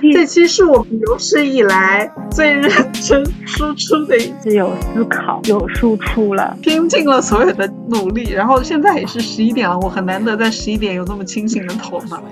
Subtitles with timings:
[0.00, 8.30] 这期是我们有史以来最认真输出的一期，有思考，有输出了，拼尽了所有的努力。
[8.30, 12.22] 然后现在也是十一点了，我很难得在十一点有这么清醒的头脑。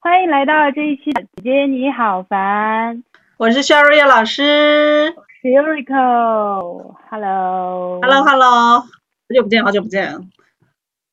[0.00, 3.02] 欢迎来到这一期的姐姐你好烦，
[3.36, 8.14] 我是肖瑞叶老师 s h i r i k o h e l l o h e l
[8.14, 8.86] l o h e l l o 好
[9.34, 10.14] 久不见，好久不见。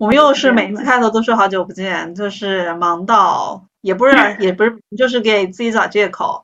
[0.01, 6.43] 我们又是每次开头都说好久不见，就是忙到也不是也不是， 就是给自己找借口。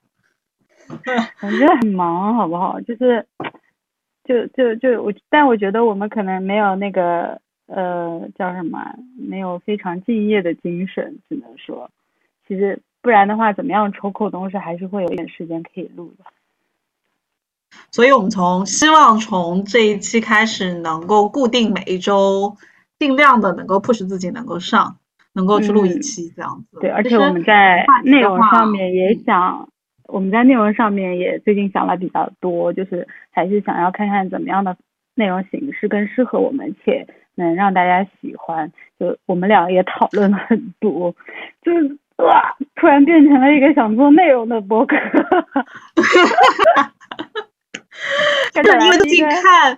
[0.87, 0.95] 我
[1.49, 2.79] 觉得很忙，好不好？
[2.81, 3.25] 就是，
[4.25, 11.89] 就就就我，但我觉得我们可能没有那个呃叫什么，没有非常敬业的精神，只能说，
[12.47, 16.25] 其实不然的话，怎么样抽空东西还是会有一点时间可以录的。
[17.91, 22.55] 所以我们从希望从这一期开始，能够固定每一周。
[22.99, 24.97] 尽量的能够 push 自己能够上，
[25.33, 26.79] 能够去录一期这样子。
[26.79, 29.69] 对，而且我们在内容上面也想，
[30.07, 34.75] 我们在内容上面也最近想了比较多，就是还是想要看看怎么样的
[35.15, 38.71] 内容形式更适合我们，且能让大家喜欢。
[38.99, 41.15] 就我们俩也讨论了很多，
[41.61, 44.95] 就是哇，突然变成了一个想做内容的博客。
[48.53, 49.77] 就是 因为最近看。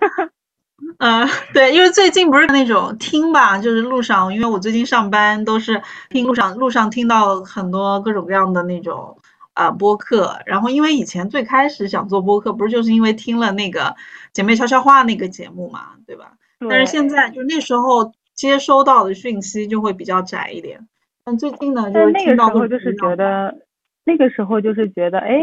[0.98, 9.16] 嗯，对，因为最近不是那种听吧，就是路上，因为我最近上班都是听路上，路上听到很多各种各样的那种
[9.54, 10.38] 啊播客。
[10.44, 13.96] 然后因为以前最开始想做播客，不是就是因为听了那个
[14.34, 16.32] 姐妹悄悄话那个节目嘛，对吧？
[16.68, 20.86] 但是现在就那时候接收到的讯息就会比较窄一点。
[21.24, 23.56] 但最近呢，就是那个时候就是觉得，
[24.04, 25.40] 那个时候就是觉得，哎，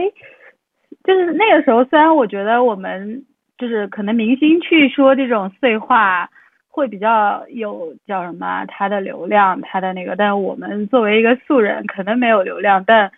[1.03, 3.25] 就是那个时候虽然我觉得我们。
[3.57, 6.29] 就是可能明星去说这种碎话
[6.67, 13.11] 会比较有叫什么他的流量他的那个，但是我们作为一个素人可能没有流量，但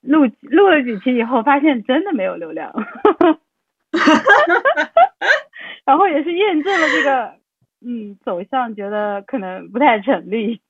[0.00, 2.72] 录录了几期以后发现真的没有流量，
[5.84, 7.34] 然后也是验证了这个
[7.84, 10.60] 嗯走向，觉得可能不太成立，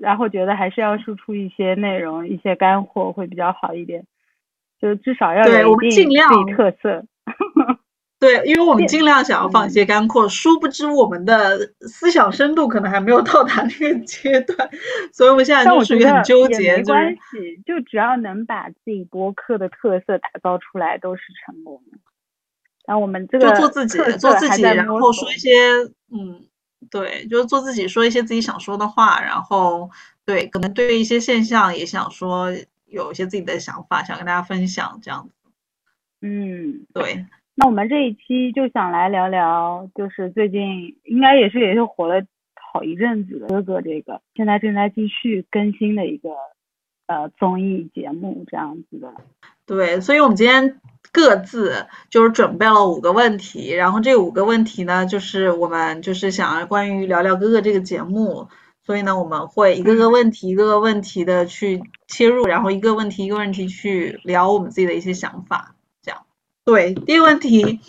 [0.00, 4.04] 然后觉得还是要输出一些内容一些干货会比较好一点，
[4.80, 7.04] 就至少要有一定自己特色。
[8.20, 14.70] 对，因为我们尽量想要放一些干货，殊不知我们的思想深度可能还没有到达那个阶段，
[15.10, 16.76] 所以我们现在就属于很纠结。
[16.76, 21.98] 没关系，就只要能把自己播客的特色打造出来，都是成功的。
[22.84, 25.50] 然后我们这个就做自己，做自己，然后说一些
[26.12, 26.44] 嗯，
[26.90, 29.88] 对，就是做自己，说一些自己想说的话，然后
[30.26, 32.52] 对，可能对一些现象也想说，
[32.84, 35.50] 有一些自己的想法想跟大家分享，这样子。
[36.20, 37.24] 嗯，对。
[37.60, 46.30] 那我们这一期就想来聊聊，就是最近应该也是也是火了好一阵子的哥哥这个，现在正在继续更新的一个
[47.06, 49.12] 呃综艺节目这样子的。
[49.66, 50.80] 对，所以我们今天
[51.12, 58.48] 各自就是准备了五个问题，然后这五个问题呢，就是我们就是想要关于聊聊哥哥这个节目，
[58.82, 65.74] 所以呢我们会一个个问题一个个问题的去切入，然后一个问题一个问题去聊我们自己的一些想法。
[66.70, 67.80] 对，第一个问题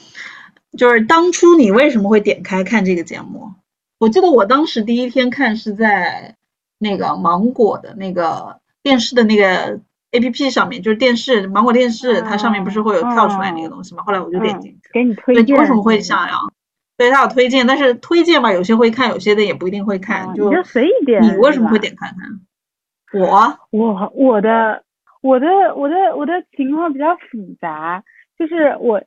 [0.76, 3.52] 就是当初你为什么会点开看这个节目？
[4.00, 6.36] 我记得我当时第一天看是在
[6.80, 14.02] 那个芒果的那个电视的那个 A P P 上面，就是电视芒果电视，它上面不是会有跳出来那个东西吗？
[14.04, 14.90] 后来我就点进去。
[14.92, 15.46] 给你推荐。
[15.46, 16.34] 你为什么会想要？
[16.98, 21.22] 对它有推荐，但是推荐嘛，有些会看，有些的也不一定会看，就随意点。
[21.22, 23.22] 你为什么会点开看？
[23.22, 24.84] 我我我的
[25.22, 28.04] 我的我的我的情况比较复杂。
[28.42, 29.00] 就是我，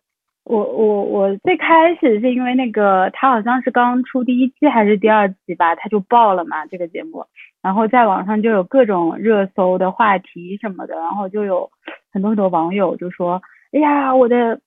[0.44, 7.26] 我我我最开始是因为那个他好像是刚出第一期还是第二期吧，他就爆了嘛这个节目，
[7.60, 11.68] 然后在网上就有各种热搜的话题什么的，然后就有
[12.12, 14.60] 很多很多网友就说，哎呀我的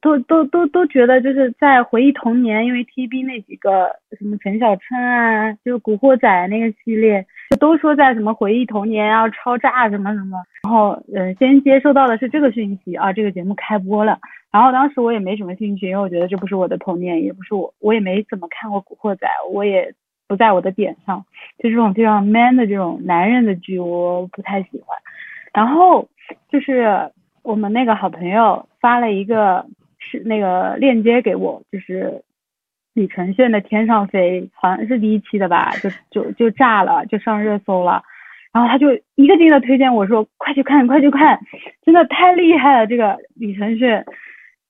[0.00, 10.38] 都都都都觉得就是在回忆童年，因为 T B 那几个什么陈小春啊，就是古惑仔那个系列，就都说在什么回忆童年啊超炸什么什么。
[10.62, 14.18] 然后，嗯，先接收到的是这个讯息啊，这个节目开播了。
[14.52, 19.92] 然后当时我也没什么兴趣，因为我觉得这不是我的童年，也不是我，我也没怎么看过《古惑仔》，我也
[20.28, 21.24] 不在我的点上。
[21.58, 24.96] 就这种非常 man 的这种男人的剧，我不太喜欢。
[25.52, 26.08] 然后
[26.48, 27.10] 就是
[27.44, 29.66] 我们那个好朋友发了一个
[29.98, 32.22] 是那个链接给我，就是
[32.94, 38.02] 李承铉的《天上飞》，好像是第一期的吧，就就就炸了，就上热搜了。
[38.50, 41.38] 然后他就一个劲的推荐我说：“快去看，快去看，
[41.84, 44.04] 真的太厉害了，这个李承铉。”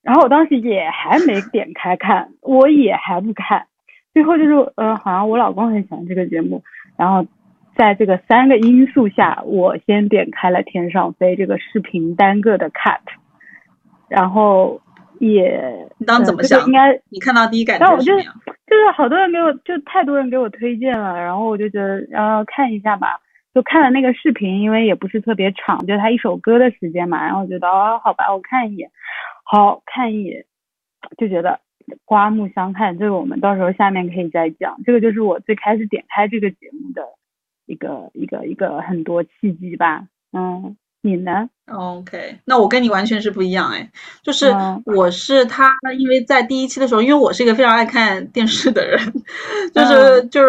[0.02, 3.66] 然后我当时也还没点开看，我也还不看。
[4.12, 6.62] 最后就是，呃，好像我老公很喜欢这个节目，
[6.96, 7.24] 然后
[7.76, 13.00] 在这个三个因素下，我先点开了《天上飞》这个视频单个的 cut，
[14.08, 14.80] 然后
[15.18, 16.66] 也你当时怎么想？
[16.66, 18.34] 应该你看到第一感觉是什么样？
[18.66, 23.20] 就是好多人给我，就太多人给我推荐了，然后我就觉得然后看一下吧，
[23.54, 28.90] 就看了那个视频，因为也不是特别长，就他一首歌的时间嘛，然后我觉得哦好吧，我看一眼，
[29.44, 30.44] 好看一眼，
[31.18, 31.60] 就觉得
[32.04, 37.02] 刮目相看，这个我们到时候下面可以再讲，这个就是我最开始点开这个节目的。
[37.66, 43.90] 一个一个一个很多契机吧，嗯，你呢？OK，那我跟你完全是不一样哎，
[44.22, 49.00] 就是我是他，因为在第一期的时候，因为我是一个非常爱看电视的人，
[49.72, 50.48] 就是就是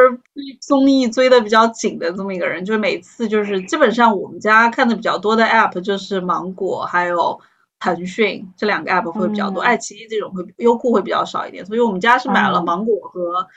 [0.60, 7.40] 综艺追的比较紧的这么一个人，就是每次就是基本上我们家看的比较多的 App 就是芒果还有
[7.80, 13.48] 腾讯这两个 App 会比较多，爱奇艺这种会优酷会比较少一点，所以我们家是买了芒果和。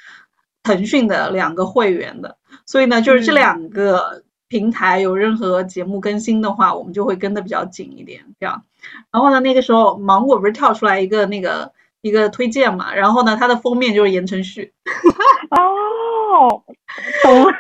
[0.64, 2.36] 腾讯的两个会员的，
[2.68, 8.62] 所以呢，就是这两个平台有任何节目更新的话，我们就会跟的比较紧一点，这样。
[9.10, 11.72] 然后呢，那个时候芒果不是跳出来一个那个
[12.02, 14.70] 一个推荐嘛，然后呢，它的封面就是言承旭。
[15.50, 16.62] 哦，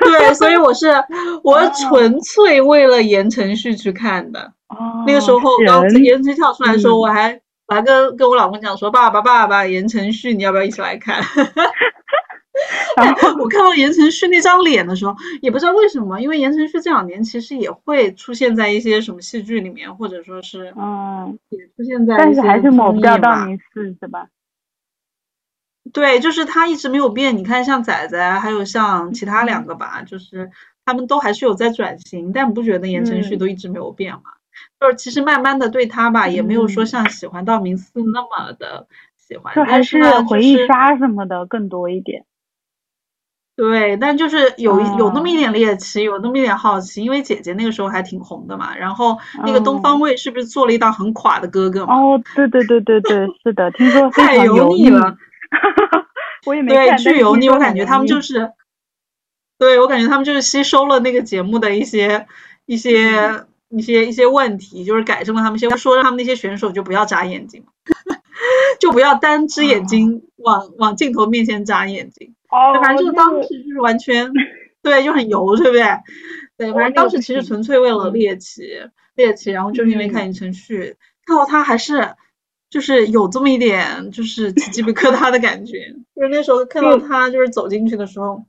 [0.00, 0.88] 对，所以我是
[1.42, 4.52] 我纯粹为了言承旭去看的。
[4.68, 11.22] 哦，那个时候刚言承旭跳出来的时候，我还我还跟跟我老公讲说，爸爸爸爸，言承旭你要不要一起来看？
[12.96, 24.28] 然后我看到言承旭那张脸的时候，也不知道为什么，因为言承旭这两年其实也会出现在一些什么戏剧里面，或者说是嗯，也出现在，但是还是抹不掉道明寺是吧？
[25.92, 27.36] 对，就是他一直没有变。
[27.38, 30.50] 你看，像仔仔，还有像其他两个吧，就是
[30.84, 34.22] 他们都还是有在转型，但不觉得言承旭都一直没有变嘛？
[34.80, 38.86] 就是其实慢慢的对他吧，也没有说像喜欢道明寺那么的
[39.16, 42.24] 喜欢，就还是回忆杀什么的更多一点。
[43.58, 48.72] 对，但就是有有那么一点猎奇，有那么一点好奇，因为姐姐那个时候还挺红的嘛。
[48.76, 51.92] 然后那个东方卫是不是做了一档很垮的哥哥嘛？
[51.92, 55.16] 哦，对对对对对，是的，听说太油腻了。
[56.46, 56.96] 我也没看。
[56.96, 58.52] 对，巨油腻，我感觉他们就是，
[59.58, 62.28] 对我感觉他们就是吸收了那个节目的一些
[62.66, 67.64] 一些一些一些问题，就是改正了他们一些，说让他们那些选手就不要眨眼睛，
[68.78, 72.36] 就不要单只眼睛往往镜头面前眨眼睛。
[72.50, 74.30] 哦，反正就是当时就是完全，
[74.82, 75.84] 对，就很油，对不对？
[76.56, 78.62] 对，反正当时其实纯粹为了猎奇，
[79.14, 80.96] 猎奇，然后就是因为看言承旭，
[81.26, 82.14] 看到他还是
[82.70, 88.42] 就是有这么一点就是起鸡皮疙瘩的感觉，就是那时候看到他就是走进去的时候，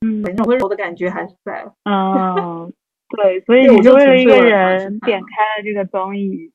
[0.00, 1.70] 嗯，那种温柔的感觉还是在。
[1.84, 2.72] 嗯，
[3.16, 5.26] 对，所以我就为了一个人点开
[5.56, 6.52] 了这个综艺。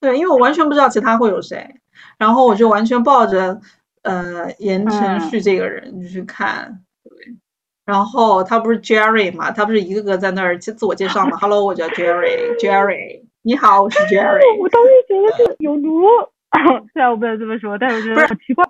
[0.00, 1.76] 对，因为我完全不知道其他会有谁，
[2.18, 3.60] 然后我就完全抱着。
[4.02, 7.12] 呃，言承旭这个人你去看，对，
[7.84, 14.58] 然后他不是 Jerry 嘛，他不是一个个在那儿自自我介绍嘛， Hello，我叫 Jerry，Jerry，你好，我是 Jerry。
[14.58, 16.02] 我当时觉得这有毒，
[16.92, 18.64] 虽然我不能这么说，但是我觉得好奇怪。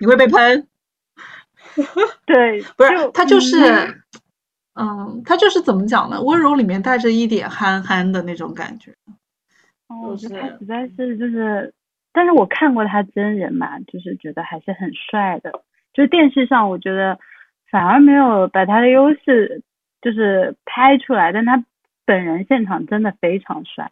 [0.00, 0.66] 你会被喷？
[2.24, 3.58] 对，不是他就是，
[4.74, 6.22] 嗯，他就是怎么讲呢？
[6.22, 8.94] 温柔里面带着一点憨憨的那种感觉。
[9.88, 11.74] 哦，我觉得他实在是就是。
[12.12, 15.50] 但是我看过他真人嘛，就是觉得还是很帅的。
[15.94, 17.18] 就是电视上，我觉得
[17.70, 19.62] 反而没有把他的优势
[20.00, 21.64] 就是拍出来，但他
[22.06, 23.90] 本人现场真的非常帅。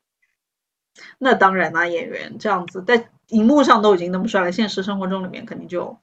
[1.19, 5.99] 那当然啦，演员这样子在荧幕上都已经那么帅了，现实生活中里面肯定就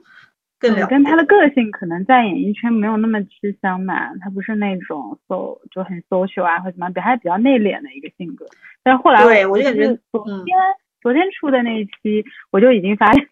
[0.60, 0.86] 更了。
[0.88, 8.46] 跟他的个性可能在演艺圈没有那么吃香嘛，他不是那种 so 就很 social 啊，或者什么，比还比较内敛的一个性格。
[8.84, 10.58] 但是后来对我就感觉昨天。
[11.02, 13.30] 昨天出的那一期，我就已经发现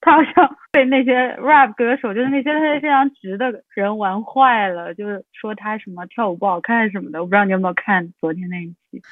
[0.00, 7.20] 他好像被那些 rap 歌手，就是那些非常直的人玩坏了，就是说他什么跳舞不好看什么的。
[7.20, 9.02] 我不知道你有没有看昨天那一期？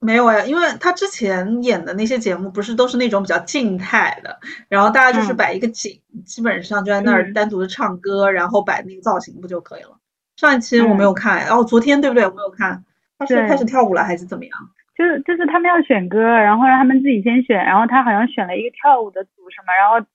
[0.00, 9.98] 没有呀，因为他之前演的那些节目不是都是那种比较静态的，然后大家就是摆一个景，基本上就在那儿单独的唱歌，然后摆那个造型不就可以了？
[10.36, 12.26] 上一期我没有看，然后昨天对不对？
[12.26, 12.84] 我没有看，
[13.18, 14.52] 他是开始跳舞了还是怎么样？
[14.96, 20.06] 就是就是他们要选歌，然后让他们自己先选，然后他好像选了一个跳舞的组什么，然后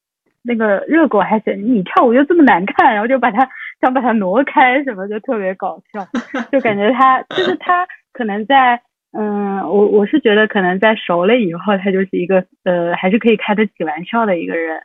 [0.41, 3.48] 那个热狗还选你跳舞又这么难看，然后就把他
[3.81, 6.07] 想把他挪开什么，就特别搞笑，
[6.51, 8.81] 就感觉他就是他可能在
[9.12, 14.79] 嗯，我我是觉得可能在熟了以后，他就是一个呃还是可以开得起玩笑的一个人，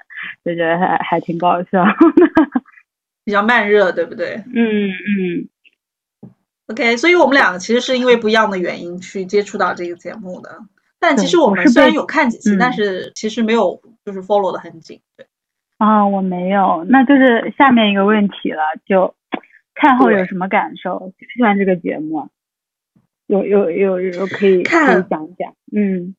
[0.44, 1.84] 就觉得还还挺搞笑，
[3.24, 4.42] 比较慢热，对不对？
[4.54, 5.48] 嗯嗯。
[6.66, 10.58] OK，所以我们两个其实是因为不一样的原因去接触到这个节目的。
[10.98, 15.02] 但其实我们虽然有看几期，但是其实没有就是 follow 的很紧。
[15.16, 15.26] 对
[15.76, 16.84] 啊，我没有。
[16.88, 19.14] 那就是下面一个问题了，就
[19.74, 21.12] 看后有什么感受？
[21.18, 22.30] 喜不喜欢这个节目？
[23.26, 26.14] 有有有有可以可以讲讲，嗯，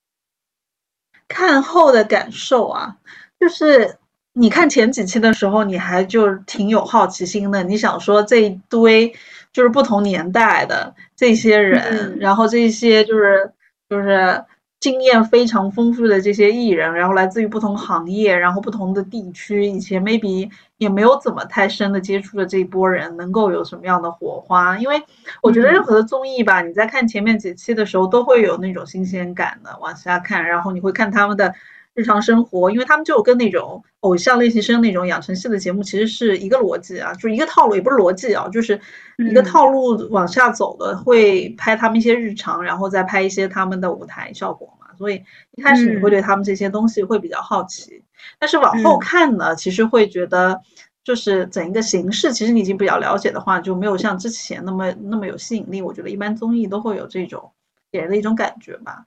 [1.28, 2.98] 看后的感受啊，
[3.40, 3.98] 就是
[4.38, 9.14] 你看前几期的时候，你还就挺有好奇心的，你想说这一堆
[9.54, 13.52] 就是不同年代的这些人，然后这些就是
[13.90, 14.44] 就是。
[14.82, 24.78] 经验非常丰富的这些艺人，然后来自于不同行业，然后不同的地区，以前 maybe 也没有怎么太深的接触的这一波人，能够有什么样的火花？
[24.78, 25.02] 因为
[25.42, 31.56] 我觉得任何的综艺吧，你在看前面几期的时候，都会有那种新鲜感的往下看，然后你会看他们的
[31.96, 38.80] 日常生活，因为他们就跟那种偶像练习生那种养成系的节目其实是一个逻辑啊，就是一个套路，也不是逻辑啊，就是
[39.18, 44.88] 一个套路往下走的，会拍他们一些日常，然后再拍一些他们的舞台效果嘛。
[44.98, 45.24] 所以
[45.56, 48.04] 一开始你会对他们这些东西会比较好奇，
[48.38, 50.62] 但是往后看呢，其实会觉得
[51.04, 55.82] 就是整一个形式，其实你已经比较了解的话，就没有像之前那么那么有吸引力。
[55.82, 57.52] 我觉得一般综艺都会有这种
[57.92, 59.06] 给人的一种感觉吧。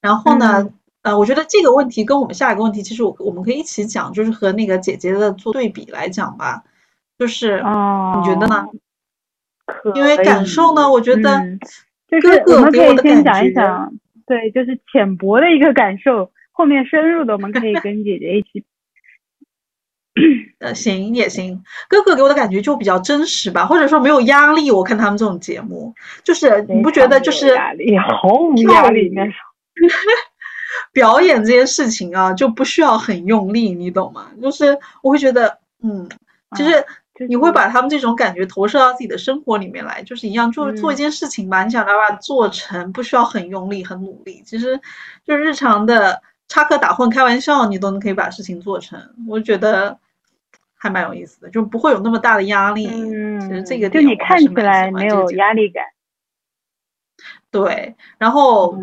[0.00, 0.68] 然后呢，
[1.06, 6.64] 呃，我觉得这个问题跟我们下一个问题，其实我我们可以一起讲，就是和那个姐姐的做对比来讲吧。
[7.16, 8.66] 就是你觉得呢？
[9.94, 11.40] 因为感受呢，我觉得
[12.20, 13.90] 哥哥给我的感觉。
[14.26, 18.64] 对，就是浅薄的一个感受，后面深入的我们可以 跟姐姐一起。
[20.58, 24.72] 呃，行也行，哥哥给我的感觉就比较真实吧，或者说没有压力。
[24.72, 25.94] 我看他们这种节目，
[26.24, 29.34] 就是你不觉得就是压力毫无压力那种。
[30.92, 34.30] 表演这件事情啊，就不需要很用力，你懂吗？
[34.42, 36.08] 就是我会觉得，嗯，
[36.56, 36.84] 就是。
[37.30, 44.78] 你会把他们这种感觉投射到自己的生活里面来，就是一样，就是做一件事情吧，你想把它做成，不需要很用力、很努力，其实
[45.24, 49.00] 就日常的插科打诨、开玩笑，你都能可以把事情做成。
[49.26, 49.98] 我觉得
[50.74, 52.86] 还蛮有意思的，就不会有那么大的压力。
[52.86, 55.82] 嗯，其实这个就你看起来没有压力感。
[57.50, 58.76] 对，然后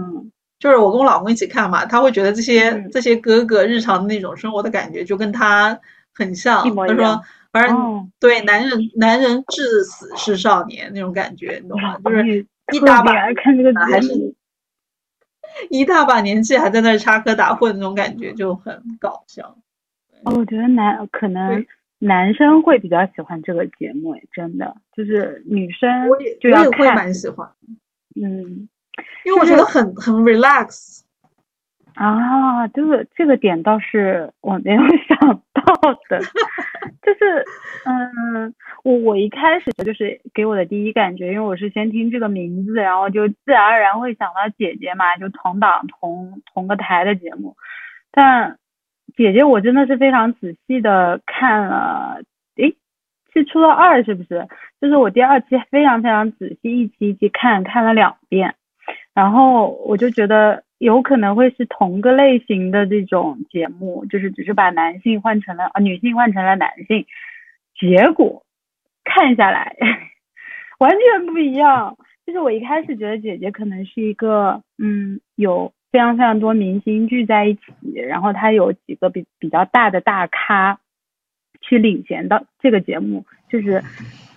[0.63, 5.77] 就是我跟我老公一起看嘛，他会觉得这些这些哥哥日常的那种生活的感觉就跟他
[6.15, 6.63] 很像。
[6.73, 7.21] 他说。
[7.51, 11.95] 反正对男人，男人至死是少年那种感觉，你懂吗？
[12.03, 14.33] 就是一大把看这个还是
[15.69, 19.55] 一大把年纪还在那插科打诨那种感觉就很搞笑。
[20.23, 21.63] 哦，我觉得男可能
[21.99, 26.09] 男生会比较喜欢这个节目，真的就是女生
[26.41, 27.47] 就要会蛮喜欢。
[28.19, 28.67] 嗯，
[29.25, 31.01] 因为我觉得很很 relax。
[31.95, 35.19] 啊，这个这个点倒是我没有想
[35.53, 35.63] 到
[36.09, 36.19] 的，
[37.03, 37.45] 就是，
[37.85, 38.51] 嗯，
[38.83, 47.55] 我我一开始就是给我的第一感觉，因为我是先听这个名字，然后就自然而然会想到姐姐嘛，就同档同同个台的节目，
[48.11, 48.57] 但
[49.15, 52.23] 姐姐我真的是非常仔细的看了，
[52.55, 52.75] 诶，
[53.31, 54.47] 是出了二是不是？
[54.81, 58.55] 就是我第二期非常非常仔细一期一期看看了两遍，
[59.13, 60.63] 然后我就觉得。
[60.79, 67.05] 有可能会是同个类型的这种节目，就是只是把男性换成了啊女性换成了男性，
[67.79, 68.43] 结果
[69.05, 69.77] 看下来
[70.79, 71.95] 完全不一样。
[72.25, 77.61] 就是我一开始觉得姐姐可能是一个嗯有非常非常多明星聚在一起，
[78.05, 80.77] 然后她有几个比比较大的大咖
[81.61, 83.81] 去领衔到这个节目，就是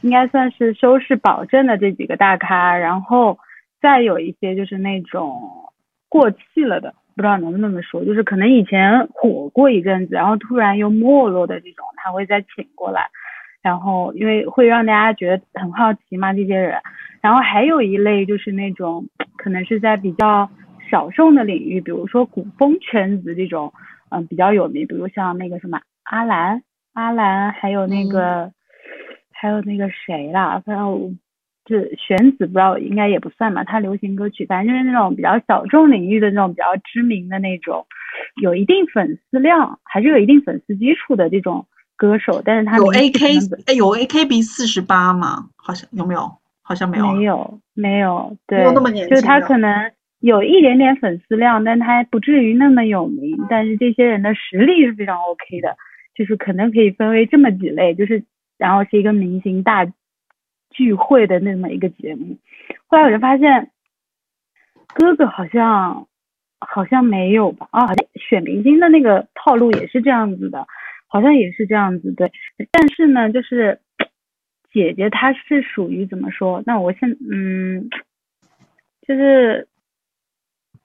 [0.02, 3.36] 应该算是收视保证的这几个大咖，然后
[3.86, 5.62] 再有一些就是那种。
[6.08, 13.08] 过气了的，不知道能不能那么说，就是可能以前火过一阵子，然后突然又没落的这种，他会再请过来，
[13.60, 16.80] 然后因为会让大家觉得很好奇嘛，这些人。
[17.20, 19.04] 然后还有一类就是那种
[19.36, 20.48] 可能是在比较
[20.88, 23.70] 小众的领域，比如说古风圈子这种，
[24.10, 26.62] 嗯，比较有名，比如像那个什么阿兰，
[26.94, 28.50] 阿兰，还有那个，
[29.32, 31.10] 还有那个谁啦，反正我。
[31.74, 33.64] 是玄子，不知道应该也不算吧。
[33.64, 37.86] 他流行歌曲，反正就是那种比较小众领域的那种比较知名的那种，
[38.40, 42.40] 有一定粉丝量，还是有一定粉丝基础的这种歌手。
[42.44, 45.48] 但是他有 A K，哎，有 A K B 四十八吗？
[45.56, 46.30] 好像有没有？
[46.62, 47.12] 好像没有。
[47.12, 48.36] 没有，没有。
[48.46, 49.10] 对，没有那么年轻。
[49.10, 53.36] 就是他可能有一点点粉丝量，但他不至于那么有名。
[53.50, 55.76] 但是这些人的实力是非常 OK 的，
[56.14, 58.24] 就是可能可以分为这么几类，就是
[58.56, 59.86] 然后是一个明星大。
[60.70, 62.36] 聚会的那么一个节目，
[62.86, 63.70] 后来我就发现，
[64.94, 66.06] 哥哥好像
[66.58, 67.66] 好像没有吧？
[67.70, 70.66] 啊，选明星的那个套路也是这样子的，
[71.06, 72.30] 好像也是这样子对。
[72.70, 73.80] 但是呢，就是
[74.70, 76.62] 姐姐她是属于怎么说？
[76.66, 77.88] 那我现嗯，
[79.06, 79.66] 就是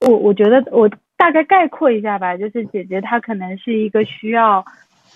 [0.00, 4.64] 我我觉得我大概概括一下吧，就是姐姐她可能是一个需要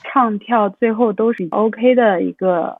[0.02, 2.78] 唱跳最后都是 OK 的一个。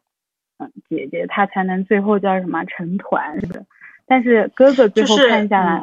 [0.59, 3.65] 嗯姐姐她才能最后叫什么成团是不是？
[4.07, 5.83] 但是哥哥最后看下来，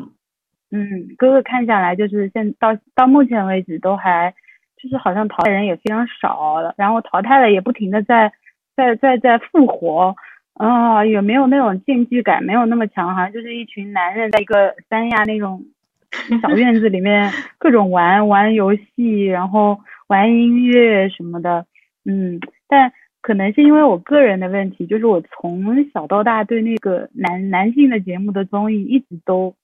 [0.71, 4.33] 嗯，哥哥看下来就是现到到目前为止都还
[4.81, 8.31] 就是好像淘汰人也非常少了，然后淘汰了也不停的在
[8.75, 10.15] 在在在复活，
[10.53, 15.63] 啊，也没有那种竞技感，没有那么强，好像就是一群男人在一个三亚那种
[16.41, 21.65] 小院子里面各种玩玩游戏，然后玩音乐什么的，
[22.05, 22.91] 嗯，但。
[23.23, 29.55] 可能是因为我个人的问题，就是我从小到大对那个男男性的节目的综艺一直都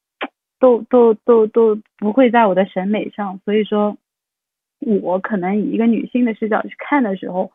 [0.59, 3.97] 都都都都不会在我的审美上，所以说，
[5.01, 7.51] 我可能以一个女性的视角去看的时候，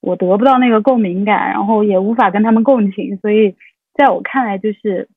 [0.00, 3.56] 我得不到那个共鸣感，然后也无法跟他们共情，所以
[3.94, 5.08] 在我看来就是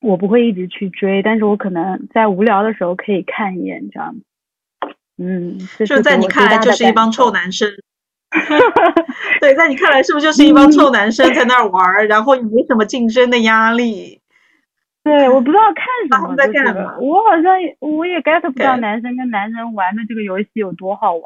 [0.00, 4.16] 我不会一直去追，但是我可能在无聊的时候可以看一眼这样。
[5.18, 7.68] 嗯，就在你看来就是一帮臭男生。
[9.40, 14.20] 对，在你看来是不是就是一帮臭男生在那儿玩儿，然后也没什么竞争的压力？
[15.02, 16.98] 对，我不知道看什么在干嘛。
[16.98, 21.24] 我好像我也 get 不到男生跟男生玩的这个游戏有多好玩。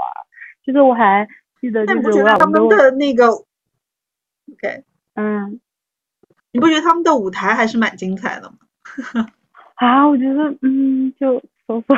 [0.64, 1.26] 就是我还
[1.61, 4.85] 记得，就是我他们的那个，OK，
[5.16, 5.59] 嗯，
[6.52, 9.26] 你不觉得他们的舞台还是蛮精彩的吗？
[9.75, 11.97] 啊，我觉得，嗯，就说说。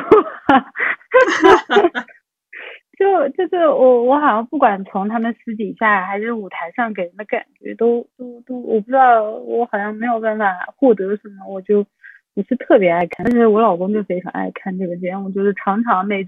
[2.97, 11.85] 就就是我我好像不管从他们私底下还是舞台上给人的感觉都都都我不知道我好像没有办法获得什么我就
[12.33, 16.25] 不是特别爱看，但是我老公就非常爱看这个节目，就是常常每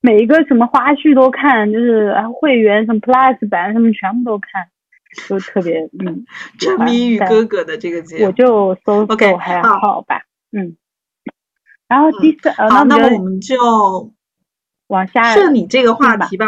[0.00, 4.68] 每一个什么花絮都看，就是会员什么 Plus 版什么全部都看，
[5.28, 6.24] 就特别嗯
[6.58, 10.22] 沉迷于哥哥的这个节目，我就搜搜还好吧，
[10.52, 10.76] 嗯，
[11.88, 13.56] 然后第四呃那么我们就。
[14.90, 16.46] 往下顺你这个话题吧，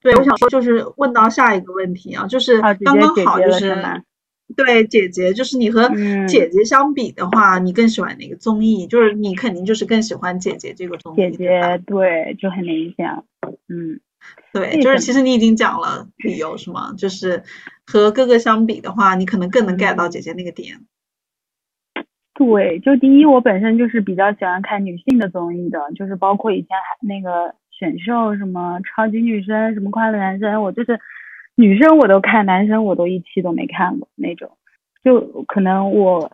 [0.00, 3.74] 对，我想说就是问到下一个问题啊，就是刚刚好就是，
[4.56, 5.88] 对姐姐，就是你和
[6.28, 8.86] 姐姐相比的话，你更喜欢哪个综艺？
[8.86, 11.16] 就是你肯定就是更喜欢姐姐这个综艺。
[11.16, 13.24] 姐姐对，就很明显，
[13.68, 13.98] 嗯，
[14.52, 16.94] 对，就是其实你已经讲了理由是吗？
[16.96, 17.42] 就是
[17.84, 20.78] 和哥哥相比的话，你可能更能 get 到姐姐那个点。
[22.34, 27.56] 对，就第一，我本身就是比较喜欢看女性的综艺的，就是包括以前还那个。
[27.80, 31.00] 选秀什么超级女生什么快乐男生，我就是
[31.54, 34.50] 女生我都看，男生我都一期都没看过那种。
[35.02, 36.30] 就可能我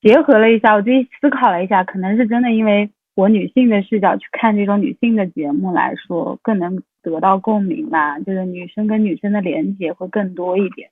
[0.00, 10.90] 结合了一下，我自己思考了一下，可能是真的，因为我女性的视角去看这种女性的节目来说，更能得到共鸣吧，就是女生跟女生的连接会更多一点。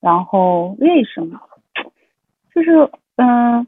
[0.00, 1.40] 然后为什么？
[2.54, 3.66] 就是嗯。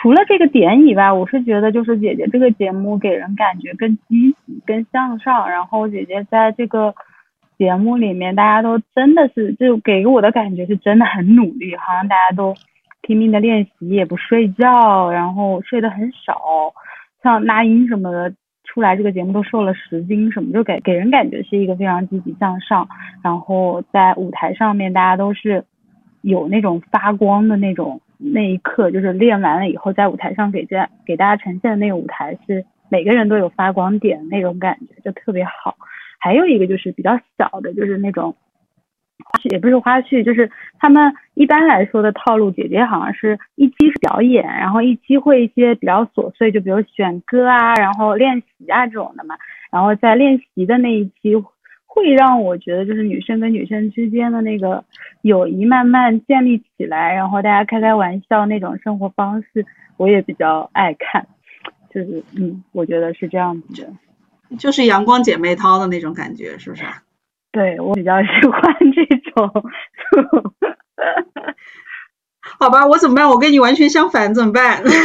[0.00, 5.50] 除了这个点以外，我是觉得就是姐姐这个节目给人感觉更积极、更向上。
[5.50, 6.94] 然后姐姐在这个
[7.58, 12.54] 节目里面，大家都真的是就给我的感觉是真的很努力，好像大家都
[13.02, 16.72] 拼命的练习，也不睡觉，然后睡得很少。
[17.22, 18.32] 像那英什么的
[18.64, 22.88] 出来这个节目都瘦了十斤什么，就给给人感觉是一个非常积极向上。
[23.22, 25.62] 然后在舞台上面，大家都是
[26.22, 28.00] 有那种发光的那种。
[28.22, 35.76] 那一刻就是练完了以后，在舞台上给家给大家呈现的那个舞台是每个人都有发光点那种感觉，就特别好。
[36.18, 38.36] 还有一个就是比较小的，就是那种
[39.24, 42.50] 花絮，也不是花絮，就是他们一般来说的套路。
[42.50, 49.36] 姐姐好像是一期是表演，然后一期会一些比较琐碎，就比如选歌啊，然后练习啊这种的嘛。
[49.72, 51.34] 然后在练习的那一期。
[51.92, 54.84] 会让我觉得，就是女生跟女生之间的那个
[55.22, 61.26] 友谊慢慢建立起来，然后大家开开玩笑那种生活方式，我也比较爱看。
[61.92, 66.84] 就是嗯，我觉得是这样子的，就是阳光姐妹淘的那种感觉，是不是？
[67.50, 68.62] 对我比较喜欢
[68.94, 69.50] 这种。
[72.60, 73.28] 好吧，我怎么办？
[73.28, 74.76] 我跟你完全相反，怎么办？
[74.86, 74.96] 是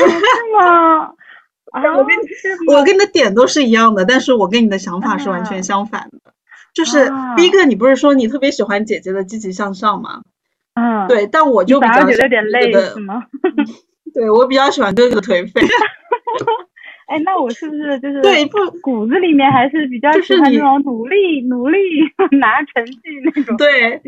[0.60, 1.16] 吗？
[1.74, 2.16] 啊，我跟
[2.68, 6.35] 我跟你的点都是一样的，但是我跟你的想法是完全相反的。
[6.76, 10.22] 就是第一个，你不是说你特别喜欢姐姐的积极向上吗？
[10.76, 13.24] 嗯，对，但我就比较觉得有点累，是吗？
[14.14, 15.62] 对我比较喜欢哥哥颓废。
[17.08, 21.78] 哎，那我是不是就是对不骨子里面还是比较喜欢那种努力努力
[22.42, 23.56] 拿成绩那种？
[23.58, 24.02] 对，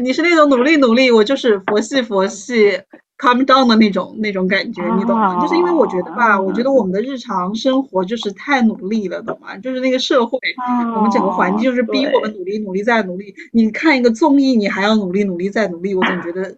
[0.00, 2.78] 你是那种努力努力，我就是佛系佛系。
[3.16, 5.40] Calm down 的那种那种感觉，你懂吗？
[5.40, 9.56] 就是因为我觉得吧，我觉得我们的日常生活就是太努力了，懂吗？
[9.58, 10.38] 就是那个社会，
[10.96, 13.34] 我们整个环境就是逼我们努力、努力再努力。
[13.52, 16.56] 你看一个综艺，你还要努力、努力再努力，我总觉得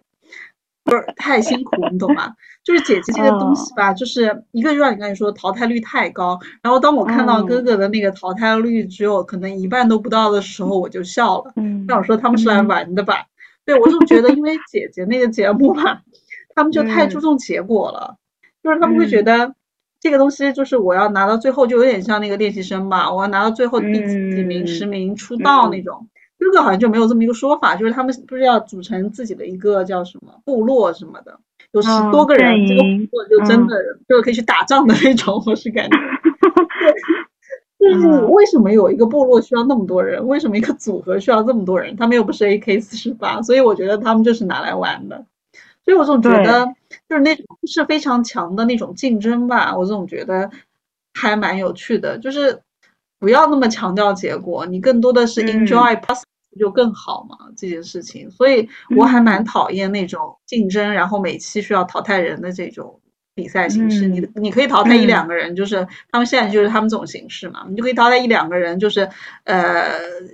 [0.83, 2.33] 不是太辛苦，你懂吗？
[2.63, 11.53] 就是姐姐这个东西吧，就是一个就像你刚才说淘汰率太高，然后当我看到哥哥的那个淘汰率只有可能一半都不到的时候，我就笑了。
[11.87, 13.25] 那我说他们是来玩的吧？
[13.63, 15.99] 对我就觉得，因为姐姐那个节目嘛，
[16.57, 18.15] 他们就太注重结果了，
[18.63, 19.53] 就是他们会觉得
[19.99, 26.07] 这个东西就是我要拿到最后，就有点像那个练习生吧，我要拿到最后第几几名、十名出道那种。
[26.39, 31.39] 哥哥好像就没有这么一个说法，就是他们不是要组成自己的一个叫什么部落什么的，
[31.73, 33.75] 有十多个人，这个部落就真的
[34.09, 35.97] 就是可以去打仗的那种，我是感觉。
[37.79, 40.27] 就是为什么有一个部落需要那么多人？
[40.27, 41.95] 为什么一个组合需要这么多人？
[41.95, 45.23] 他们又不是 AK 四十八，所以我觉得他们就是拿来玩的。
[45.87, 46.65] 所以我总觉得
[47.07, 50.51] 就是那种是非常强的那种竞争吧，我总觉得
[51.13, 52.17] 还蛮有趣的。
[52.17, 52.61] 就是
[53.19, 56.23] 不要那么强调结果，你更多的是 enjoy process
[56.59, 58.29] 就更好嘛这件事情。
[58.29, 62.99] 所以我还蛮讨厌那种竞争，然后每期需要淘汰人的这种。
[63.37, 69.07] 比赛形式，你你可以淘汰一两个人，就是他们现在就是他们这种形式嘛，你就可以淘汰一两个人，就是
[69.43, 69.83] 呃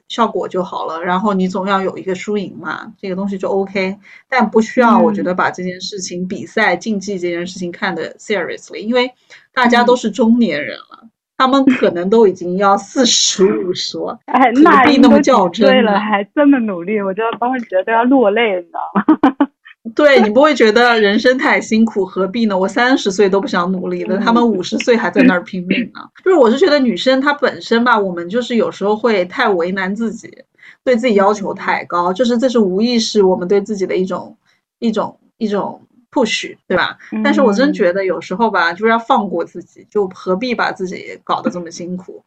[0.08, 1.04] 效果就好了。
[1.04, 3.98] 然后你总要有一个输赢嘛，这个东西就 OK。
[4.30, 9.12] 但不需要，我觉得把这件事情比赛竞技这件事情看得 seriously，因为
[9.54, 15.68] 大家都是中年人了，他们可能都已经要四十五 十了，何必那么较真？
[15.68, 19.50] 对了，还这么努力，我就当时觉得都要落泪，你知道吗？
[19.94, 22.58] 对你不会觉得人生太辛苦，何必呢？
[22.58, 26.00] 我三十岁都不想努力了，他们五十岁还在那儿拼命呢。
[26.24, 30.32] 就是我是觉得女生她本身吧，我们就是有时候会太为难自己，
[30.86, 34.38] 对自己要求太高，就是这是无意识我们对自己的一种
[34.80, 36.98] 一种一种 push，对吧？
[37.22, 42.24] 但是我真觉得有时候吧，就是要放过自己，就何必把自己搞得这么辛苦？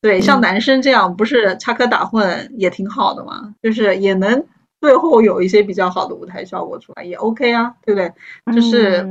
[0.00, 4.42] 对，像男生这样不是插科打诨也挺好的嘛，就是也能。
[4.84, 8.12] 最后有一些比较好的舞台效果出来也 OK 啊，对不对？
[8.54, 9.02] 就是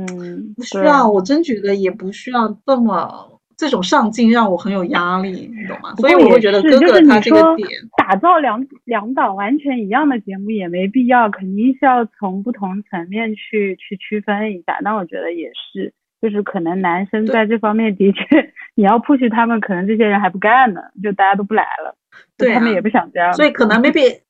[0.54, 5.92] 不需要，我真觉得也不需要这么这种上镜让我很有压力，你懂吗？
[5.96, 14.78] 所以我会觉得哥哥他这个点打造两两档完全一样的节目也没必要，肯定是要从不同层面去去区分一下。
[14.80, 21.96] 那我觉得也是，就是可能男生在这方面的确 你要 push 他们，可能这些人还不干呢，就大家都不来了，
[22.38, 24.20] 对他们也不想这样，所以可能 maybe。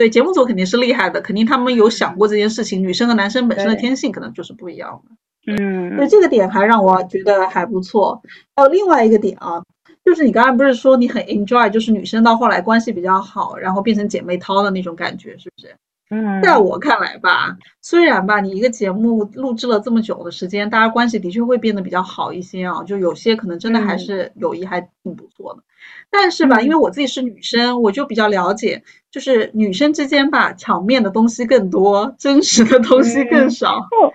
[0.00, 2.82] 对节目组肯定是厉害的，肯定他们有想过这件事情。
[2.82, 5.52] 女生和男生本身的天性可能就是不一样的。
[5.52, 8.22] 嗯，所以这个点还让我觉得还不错。
[8.56, 9.62] 还有另外一个点啊，
[10.02, 15.76] 就是你刚才不是说你很 enjoy，就是女生到后来关系比较好，然后变成姐妹淘的那种感觉，是不是？
[16.10, 25.62] 嗯，在我看来吧，虽然吧，你一个节目录制了这么久的时间，大家关系的确会变得比较好一些啊，就有些可能真的还是友谊还挺不错的。
[26.10, 33.76] 但是吧，因为我自己是女生，我就比较了解，就是女生之间吧，场面的东西更多，真实的东西更少。
[33.76, 34.12] 哦，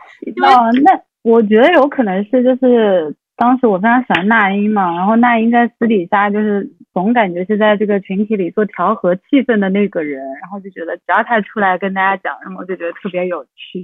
[0.84, 13.84] 那我觉得有可能是，就是当时我非常喜欢那英嘛，然后那英在私底下就是总感觉是在这个群体里做调和气氛的那个人，然后就觉得只要他出来跟大家讲什么，我就觉得特别有趣，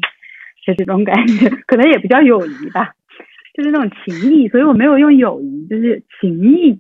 [0.66, 2.94] 就这种感觉，可能也比较友谊吧，
[3.54, 6.80] 就是那种情谊，所以我没有用友谊，就是情谊。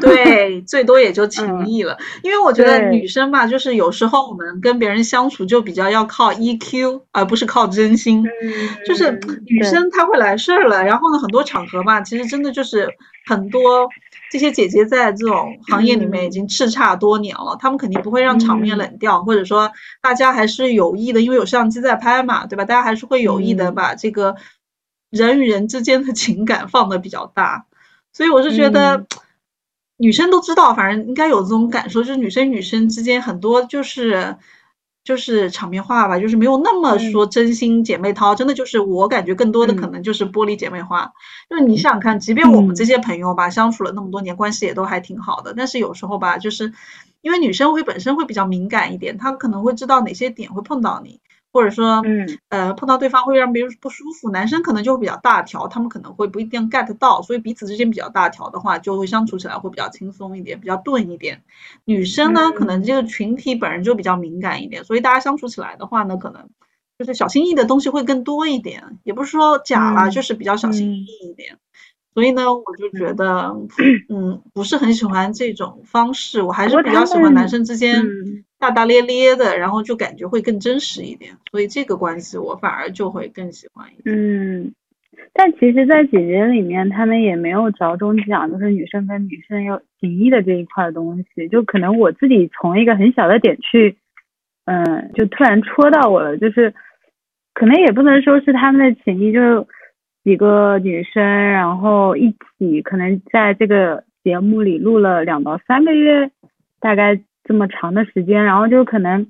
[0.00, 8.24] 对， 最多也就情谊了，因为我觉得女生吧，就是有时候我们跟别人相处就比较要靠 EQ，而不是靠真心。
[8.86, 12.88] 就是女生她会来事儿了，然后呢，很多场合吧，其实真的就是
[13.26, 13.88] 很多
[14.30, 22.64] 这些姐姐在这种行业里面已经叱咤多年了，她们肯定不会让场面冷掉，或者说大家还是有意的，因为有相机在拍嘛，对吧？
[22.64, 24.36] 大家还是会有意的把这个
[25.10, 27.66] 人与人之间的情感放的比较大，
[28.12, 29.06] 所以我是觉得。
[30.02, 34.34] 女生都知道，反正应该有这种感受，就是女生女生之间很多就是
[35.02, 41.12] 就是场面话吧，就是没有那么说真心姐妹淘，真的就是我感觉更多的可能就是玻璃姐妹花。
[41.48, 46.72] 就是你想想看，即便我们这些朋友吧，相处了那么多年，关系也都还挺好的，但是有时候吧，就是
[47.22, 51.20] 因为女生会本身会比较敏感一点，她可能会知道哪些点会碰到你。
[51.52, 54.30] 或者说，嗯，呃，碰到对方会让别人不舒服。
[54.30, 61.42] 男生可能就会比较大条，他们可能会不一定 get 到，所以彼此之间比较大条的话，就会相处起来会比较轻松一点，比较钝一点。
[61.84, 66.48] 女生呢，可能这个群体本人就比较敏感一点，所以大家相处起来的话呢，可能
[66.98, 71.58] 就是小心翼翼的东西会更多一点，也不是说假了，就是比较小心翼翼一点。
[72.12, 73.56] 所以呢，我就觉得，
[74.08, 78.04] 嗯，不是很喜欢这种方式，我还是比较喜欢男生之间
[78.60, 81.32] 大大咧咧的，然后就感觉会更真实一点。
[81.50, 84.14] 所以这个关系我反而就会更喜欢一点。
[84.14, 84.72] 嗯，
[85.32, 91.48] 但其实，在姐姐里面，他们也没有着重讲，就是女生跟女生有情谊的这一块东西。
[91.48, 93.96] 就可能我自己从一个很小的点去，
[94.66, 96.72] 嗯，就突然戳到我了，就是
[97.54, 99.66] 可能也不能说是他们的情谊，就是。
[100.22, 106.30] 几个女生，然后一起可能在这个节目里录了两到三个月，
[106.78, 107.18] 大概
[107.50, 109.26] 这么长的时间，然后就可能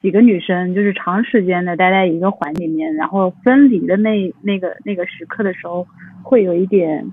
[0.00, 5.84] 几个女生就是长时间的待在一个环里面，然后分离的那那个那个时刻的时候，
[6.22, 7.04] 会有一点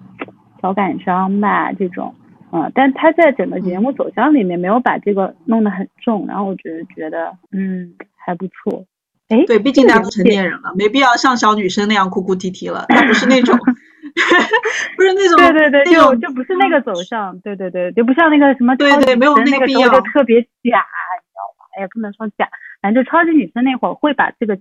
[0.62, 2.14] 小感伤吧，这种，
[2.52, 8.86] 嗯，但他在整个节目走向里面没有把这个弄得很重，然后我觉得觉得嗯还不错。
[9.30, 12.86] 哎，对，毕竟大家都成年人了，没必要像小女生那样哭哭啼啼了。
[12.90, 13.58] 他不是那种，
[14.98, 21.66] 不是那种，对对对，就就不是那个走向，对对对，就不像那个什么对对，没有那个必要，就特别假，你知道吧？
[21.78, 22.50] 哎呀，不能说假，
[22.82, 24.56] 反正就超级女生那会儿会把这个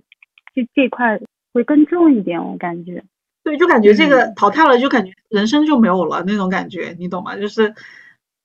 [0.53, 1.19] 这这块
[1.53, 3.03] 会更重一点，我感觉。
[3.43, 7.35] 对，就感觉这个淘汰了，就感觉人生就没有了那种感觉，你懂吗？
[7.35, 7.73] 就是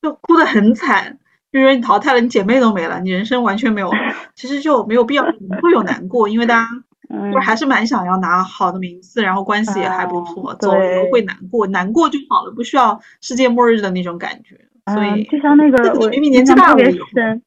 [0.01, 1.19] 就哭得很惨。
[1.53, 3.91] 就是你淘汰了，你姐妹都没了，你人生完全没有，
[4.35, 5.23] 其实就没有必要
[5.61, 6.67] 会有难过，因为大家
[7.13, 14.59] 就是还是蛮想要拿好的名次，然后关系也还不错，走了会难过，难过就好了，不需要世界末日的那种感觉。
[14.93, 17.43] 所以就像那个我年纪大特别深，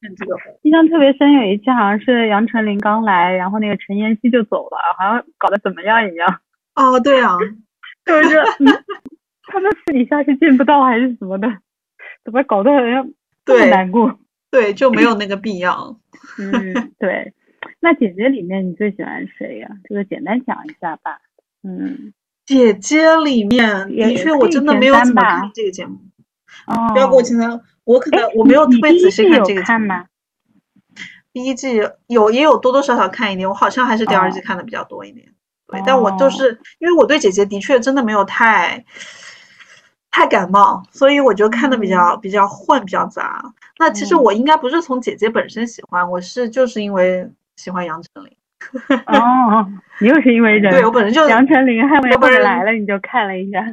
[0.62, 6.40] 印象特别深，有一期好像是杨丞琳刚来，然后那个陈妍希就走了，好像搞得怎么样一样。
[6.74, 7.36] 哦，对啊，
[8.06, 8.40] 就是
[9.48, 11.46] 他们私底下是见不到还是什么的，
[12.24, 13.06] 怎么搞得好像。
[13.44, 14.18] 对，难过，
[14.50, 15.96] 对，就没有那个必要。
[16.38, 17.32] 嗯，对。
[17.80, 19.68] 那姐姐里面你最喜欢谁呀？
[19.84, 21.20] 这个简单讲一下吧。
[21.62, 22.12] 嗯，
[22.44, 25.98] 姐姐里面的确我真的没有怎么看这个节目。
[26.66, 26.92] 哦。
[26.92, 29.88] 不要给我轻的，我可能我没有特别仔细看这个节目。
[31.32, 35.26] 第一季有也有多多少少看一点，我好像还是第二季看的比较多一点。
[35.66, 38.84] 对，但我就是因为我对姐姐的确真的没有太。
[40.08, 43.52] 太感冒，所以我就看的比较比较混，比较杂。
[43.78, 48.32] 那其实我应该不是从姐姐本身喜欢，我是就是因为喜欢杨丞琳。
[49.06, 49.66] 哦，
[50.00, 50.72] 你又是因为人？
[50.72, 53.64] 对我本身就杨丞琳，还没有来了，你就看了一下。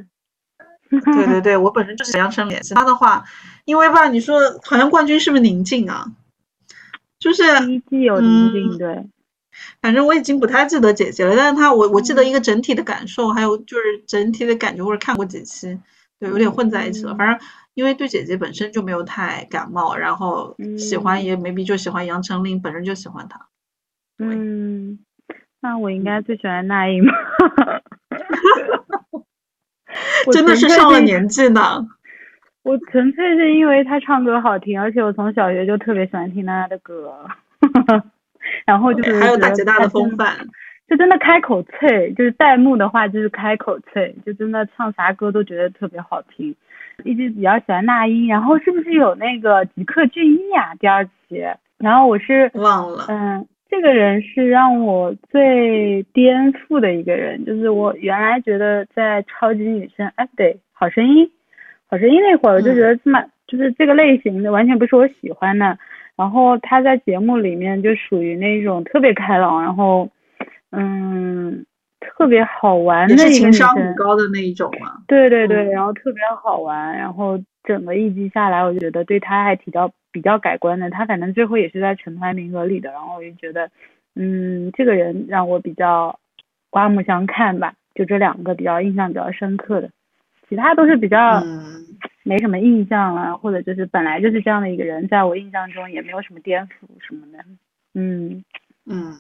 [0.90, 2.60] 对对对，我本身就是杨丞琳。
[2.62, 3.24] 其他的话，
[3.66, 6.06] 因为吧，你说好像冠军是不是宁静啊？
[7.18, 9.06] 就是第一季有宁静，对。
[9.82, 15.80] 反正我已经不太记得姐姐了，但是她我我记得一个整体的感受，还有就是整体的感觉，或者看过几期。
[16.20, 17.16] 对，有点混在一起了。
[17.16, 17.40] 反正
[17.74, 23.48] 因为对姐姐本身就没有太感冒，然后喜欢也没必就喜欢杨丞琳，本身就喜欢她。
[24.20, 25.00] 嗯，
[25.62, 27.14] 那我应该最喜欢那英吗？
[30.32, 31.86] 真的是上了年纪呢。
[32.64, 37.26] 我纯粹是因为她唱歌好听，而且我从小学就特别喜欢听她的歌。
[38.66, 40.36] 然后就是还有大姐大的风范。
[40.88, 46.56] 就真的开口脆，就是弹幕的话就是开口脆，就真的唱啥歌都觉得特别好听。
[47.04, 50.76] 一直比较喜欢那英，然后是不是有那个吉克隽逸啊？
[50.76, 51.42] 第二期，
[51.78, 61.28] 然后我是忘了，嗯，这个人是让我最颠覆的一个人，就是我原来觉得在超级女声，哎，对，好声音，
[61.88, 65.76] 好声音那会儿我就觉得这么就是这个类型的完全不是我喜欢的，
[66.16, 70.08] 然后他在节目里面就属于那种特别开朗，然后。
[70.76, 71.66] 嗯，
[72.00, 74.94] 特别好玩的一个情商很高的那一种嘛。
[75.08, 80.90] 对对对，然后特别好玩，然后整个一季下来，我觉得对他还比较比较改观的。
[80.90, 83.70] 他反正最后也是在成团名额里的，然后我就觉得，
[84.16, 86.18] 嗯，这个人让我比较
[86.70, 87.74] 刮目相看吧。
[87.94, 89.90] 就这两个比较印象比较深刻的，
[90.48, 91.44] 其他都是比较
[92.24, 96.72] 没什么印象了，或者就是本来就是这样的一个人，在我印象中也没有什么颠覆
[97.06, 97.44] 什么的。
[97.94, 98.44] 嗯
[98.86, 99.18] 嗯。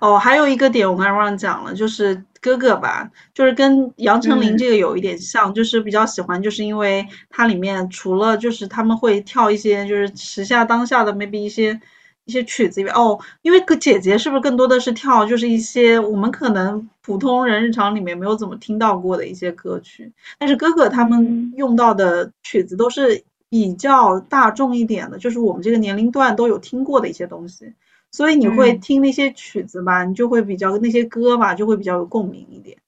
[0.00, 11.80] 哦，还有一个点我刚才忘讲了，就是哥哥吧，就是跟杨丞琳这个有一点像，就是比较喜欢，就是因为它里面除了就是他们会跳一些就是时下当下的 maybe 一些
[12.24, 27.72] 一些曲子以外，哦，因为哥姐姐是不是更多的是跳就是一些我们可能普通人日常里面没有怎么听到过的一些歌曲，但是哥哥他们用到的曲子都是比较大众一点的，就是我们这个年龄段都有听过的一些东西。
[28.14, 32.78] 所以你会听那些曲子吧，你就会比较那些歌吧，就会比较有共鸣一点。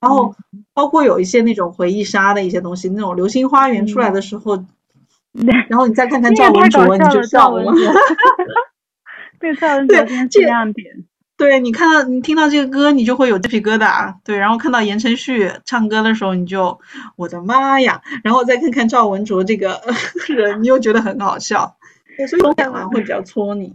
[0.00, 0.34] 然后
[0.72, 4.64] 包括有一些那种回忆杀的一些东西，那种《流星花园》出来的时候，
[5.68, 7.70] 然后你再看看赵文卓，你就笑了。
[9.38, 9.98] 对赵文卓
[10.30, 11.04] 这亮点。
[11.36, 14.14] 对你看到你听到这个歌，你就会有鸡皮疙瘩。
[14.24, 16.80] 对，然后看到言承旭唱歌的时候，你就
[17.16, 18.00] 我的妈呀！
[18.24, 19.82] 然后再看看赵文卓这个
[20.28, 21.76] 人，你又觉得很好笑。
[22.30, 23.74] 所以看完会比较戳你。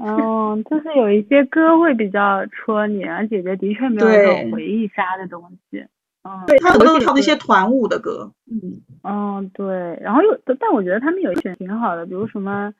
[0.00, 5.84] 哦，就是有一些歌会比较戳你，而姐姐的确没有那种回忆杀的东西。
[6.22, 8.32] 嗯，对他们都是唱那些团舞的歌。
[8.50, 12.72] 嗯，嗯，对，然后又，但我觉得他们有一选挺好的，比如什么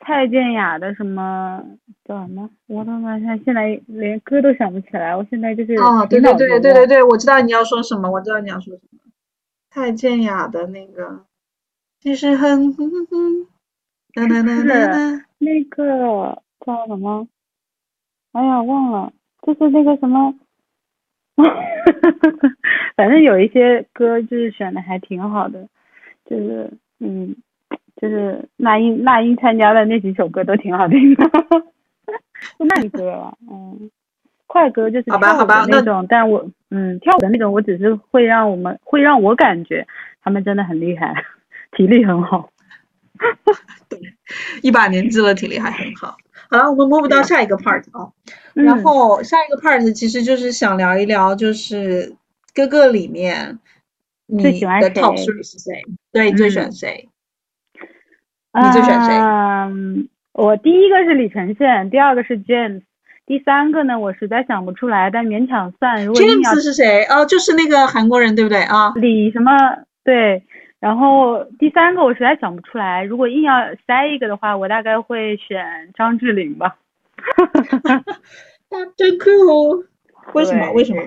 [0.00, 1.62] 蔡健雅的什么
[2.04, 8.98] 叫什么，我他妈现现在连歌都想不起来，我现在就是哦，对对对对对对，我知道你要说什么，我知道你要说什么，
[9.70, 11.24] 蔡健雅的那个
[12.00, 12.72] 其实很，
[14.14, 15.25] 哒哒哒哒哒。
[15.38, 17.26] 那个叫什么？
[18.32, 20.34] 哎呀，忘了，就是那个什么，
[22.96, 25.66] 反正有一些歌就是选的还挺好的，
[26.28, 26.70] 就是
[27.00, 27.34] 嗯，
[28.00, 31.30] 就是那英那英参加的那几首歌都挺好听的，
[32.64, 33.90] 慢歌了，嗯，
[34.46, 39.86] 快歌就是跳舞的那种，但我嗯跳舞的那种，我只是会让我们会让我感觉
[40.22, 41.14] 他们真的很厉害，
[41.72, 42.50] 体力很好。
[43.88, 43.98] 对，
[44.62, 46.16] 一把年纪了，体力还很好。
[46.48, 48.12] 好了，我们 move 到下一个 part 啊。
[48.54, 52.14] 然后下一个 part 其实就是想聊一聊，就是
[52.54, 53.58] 哥哥里面
[54.26, 55.82] 你的 top three 是谁？
[56.12, 57.08] 对，最喜欢谁？
[58.54, 59.14] 你最喜欢谁？
[59.18, 62.82] 嗯，我第一个是李承铉，第二个是 James，
[63.26, 66.06] 第三个呢，我实在想不出来，但勉强算。
[66.10, 67.04] James 是谁？
[67.04, 68.92] 哦，就是那个韩国人，对不对啊？
[68.94, 69.50] 李什么？
[70.04, 70.44] 对。
[70.78, 73.52] 然后第三个我实在想不出来，如果硬要
[73.86, 76.76] 塞一个的话，我大概会选张智霖吧。
[78.96, 79.84] 真酷哦！
[80.34, 80.70] 为什么？
[80.72, 81.02] 为什么？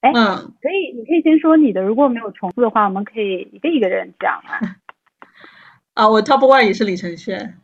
[0.00, 4.60] 哎，嗯，可以，你可以先说你的，如果没有重复的话，我们可以一个一个人讲啊。
[5.94, 7.54] 啊，我 top one 也是李承铉。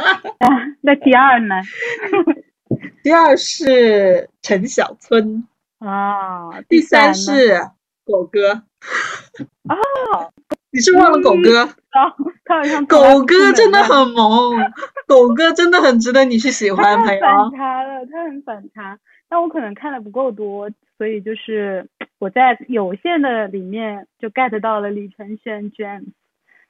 [0.80, 1.56] 那第二呢？
[3.02, 5.46] 第二是陈小春。
[5.78, 6.60] 啊。
[6.68, 7.58] 第三是
[8.06, 8.62] 狗哥。
[9.68, 10.32] 哦。
[10.74, 11.68] 你是忘了狗哥？
[12.44, 14.58] 他好像狗哥真的很萌，
[15.06, 17.20] 狗哥真的很值得你去喜欢，朋友。
[17.20, 26.06] 反差了，他很反差，但我可能看的不够多，所以就是我在有限的里面就 get 到了李承铉、James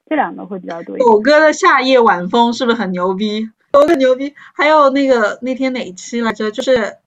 [0.06, 0.98] 这两个会比较多。
[0.98, 3.48] 狗哥的夏夜晚风是不是很牛逼？
[3.72, 4.34] 狗哥牛逼！
[4.52, 6.50] 还有那个那天哪一期来着？
[6.50, 6.98] 就是，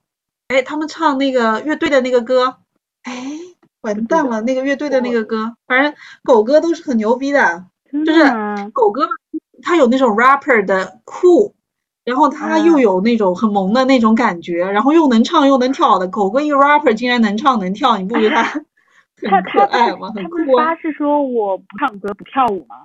[0.48, 2.56] 哎，他们唱那个乐队的那个歌，
[3.04, 3.14] 哎。
[3.82, 7.64] 完蛋了，那个乐队的那个歌，反正狗哥都是很牛逼的，
[8.04, 8.22] 就是
[8.72, 9.08] 狗哥
[9.62, 11.54] 他有那种 rapper 的酷，
[12.04, 16.08] 然后他又有那种很萌的那种感觉，然后又能唱又能跳的。
[16.08, 18.42] 狗哥一个 rapper 竟然能唱能跳，你不觉得他
[19.30, 20.12] 很可爱吗？
[20.14, 20.66] 很酷啊！
[20.66, 22.76] 他是说我不唱歌不跳舞吗？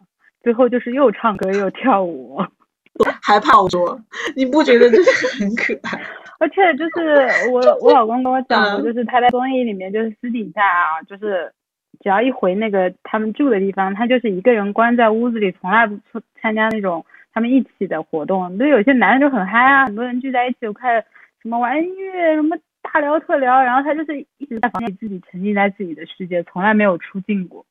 [0.43, 2.37] 最后就是又唱歌又跳舞，
[3.21, 3.99] 还怕我说？
[4.35, 6.01] 你不觉得这是很可爱？
[6.39, 11.51] 而且就是我我老公跟我讲过，就是他在综艺里面就是私底下啊，就是
[11.99, 18.57] 只要一回那个他们住的地方，他就是一个人关在屋子里，从来不出参加那种他们一起的活动。
[18.57, 21.01] 就有些男的就很嗨啊，很多人聚在一起，我看
[21.41, 27.65] 什么玩音乐，什么大聊特聊，然后他就是一直在房间里自己沉浸在自己的世界，从来没有出镜过。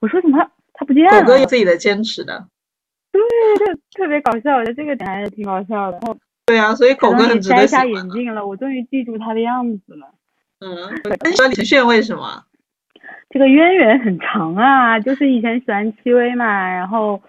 [0.00, 1.20] 我说怎么他不见了？
[1.20, 2.48] 狗哥有自己的坚持的。
[3.12, 3.20] 对，
[3.58, 5.98] 就特别搞笑，我觉得这个点还是挺搞笑的。
[5.98, 6.16] 然后。
[6.46, 10.06] 对啊，所以狗哥很值得摘下眼镜了，我终于记住他的样子了。
[10.60, 10.70] 嗯，
[11.24, 12.44] 那喜欢李承铉为什么？
[13.30, 17.20] 这个渊源很长啊，就是以前喜欢戚薇嘛，然后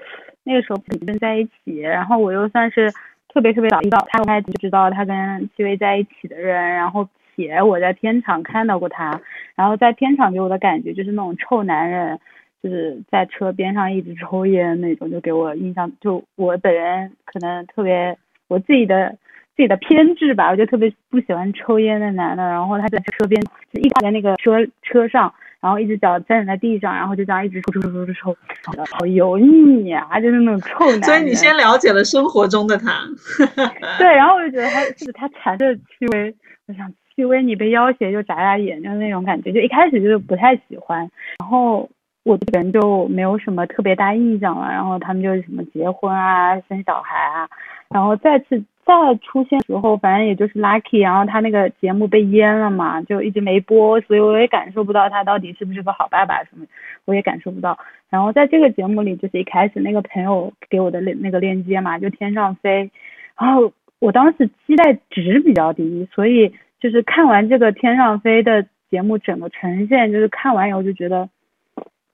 [0.44, 2.92] 那个时候跟在一起，然后我又算是
[3.34, 9.20] 特别特别早遇到他，开始就知道他跟戚薇在一起的人，然后且我在片场看到过他，
[9.56, 12.20] 然后在片场给我的感觉就是那种臭男人，
[12.62, 18.16] 就是在车边上一直抽烟那种，就给我印象，就我本人可能特别。
[18.48, 19.10] 我自己的
[19.56, 22.44] 自己的偏执吧，我就特别不喜欢抽烟的男的。
[22.44, 23.42] 然后他在车边，
[23.74, 31.04] 就一直在那个车车上，然后一只脚站在地上，然后就这样一直抽抽抽抽抽抽，好油腻啊，就是那种臭男。
[31.04, 33.04] 所以你先了解了生活中的他。
[33.98, 36.34] 对，然后我就觉得他就是他缠着戚薇，
[36.68, 41.00] 我想戚薇你被要挟就眨眨眼，就是那种感觉，就一开始就是不太喜欢。
[41.40, 41.90] 然后
[42.24, 44.70] 我这个人就没有什么特别大印象了。
[44.70, 47.50] 然后他们就什么结婚啊，生小孩啊。
[47.90, 56.66] 然后再次再出现时候，反正也就是 lucky，然后他那个节目被淹了嘛，就一直没播，所以我也感受不到他到底是不是个好爸爸什么，
[57.06, 57.78] 我也感受不到。
[58.10, 62.90] 然后在这个节目里，就是一开始那个朋友给我的那那个链接嘛，就天上飞，
[63.38, 71.28] 然后我当时期待值比较低，所以就是看完这个天上飞的节目，整个呈现就是看完以后就觉得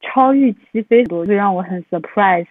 [0.01, 2.47] 超预期非常多，就让我很 surprise。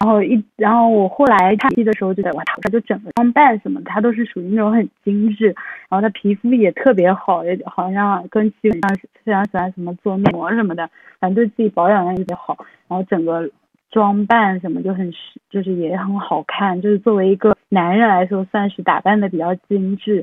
[0.00, 5.46] 然后一，然后我后来看戏的时候就，觉得哇，他就整个装扮什么，他都是属于那种很精致，
[5.88, 10.88] 然后他皮肤也特别好，也好像跟基本上非常喜欢什么做面膜什么的，
[11.20, 12.56] 反正对自己保养的特别好，
[12.88, 13.48] 然后整个
[13.90, 15.10] 装扮什么就很
[15.48, 20.16] 就是也很好看，就是作为一个男人来说，算是打扮的比较精致，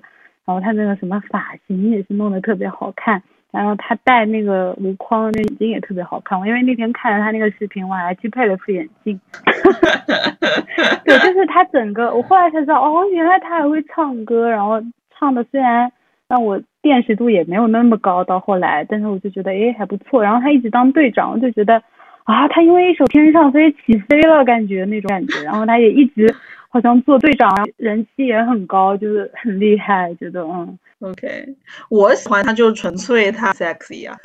[0.45, 3.23] 然后他那个什么发型也是弄得特别好看。
[3.51, 9.19] 然后他戴那个无框的那眼镜也特别好看，我因为那天看了他那个视频，我还去配了副眼镜。
[11.05, 14.81] 对，就是他整个，我后来才知道，哦，原来他还会唱歌，然后
[15.13, 15.91] 唱的虽然
[16.29, 20.23] 让我辨识度也没有那么高，到后来，但是我就觉得，哎，还不错。
[20.23, 21.81] 然后他一直当队长，我就觉得，
[22.23, 25.43] 啊，他因为一首《天上飞》起飞了，感觉那种感觉。
[25.43, 26.33] 然后他也一直
[26.71, 30.79] 好像做队长，人气也很高，就是很厉害，觉得，嗯。
[31.01, 31.55] OK，
[31.89, 34.15] 我喜欢他就是纯粹他 sexy 啊，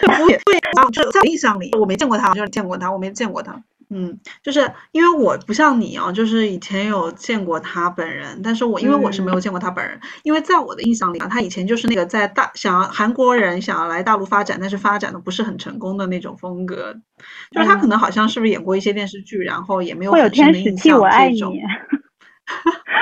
[0.00, 3.62] 对对啊，就在印象里我没见过他，就是见过他，我没见过他。
[3.90, 16.94] 嗯，就是因为我不像你啊，就是以前有见过他本人，但是我因为我是没有见过他本人，因为在我的印象里啊，他以前就是那个在大想要韩国人想要来大陆发展，但是发展的不是很成功的那种风格，
[17.50, 21.54] 就是他可能好像是不是演过一些电视剧，然后也没有很深的印象这种。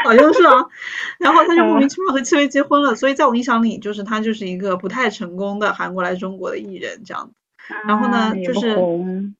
[0.05, 0.53] 好像是啊，
[1.18, 7.35] 然后他就莫名其妙和戚薇结婚了，所以在我印象里，就是他就是一个不太成功的韩国来中国的艺人这样子。
[7.87, 8.77] 然后呢，就是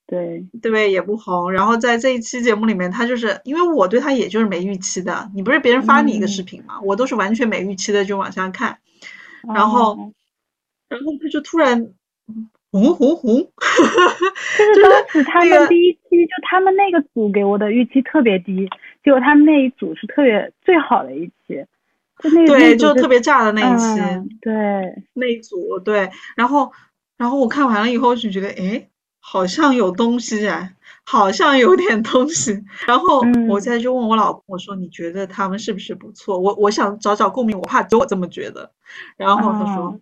[0.07, 0.45] 对。
[0.61, 1.53] 对也不红。
[1.53, 8.79] 然后在这一期节目里面，他就是因为我对他也就是没预期的，你不是别人发你一个视频嘛，我都是完全没预期的就往下看，
[9.55, 10.13] 然后。
[10.89, 11.89] 然后他就突然
[12.71, 18.69] 红红红， 就是当时他们第一期就他们那个组给我的预期特别低。
[19.03, 21.65] 结果他们那一组是特别最好的一期，
[22.19, 24.01] 就那对，就特别炸的那一期，
[24.43, 24.53] 对，
[25.15, 26.71] 那一组对，然后
[27.23, 28.89] 然后我看完了以后就觉得，哎，
[29.21, 30.69] 好像有东西啊，
[31.05, 32.65] 好像有点东西。
[32.85, 36.37] 然后我再就问我老公，我说你觉得他们是不是不错？
[36.37, 38.73] 我我想找找共鸣，我怕只有我这么觉得。
[39.17, 40.01] 然后他说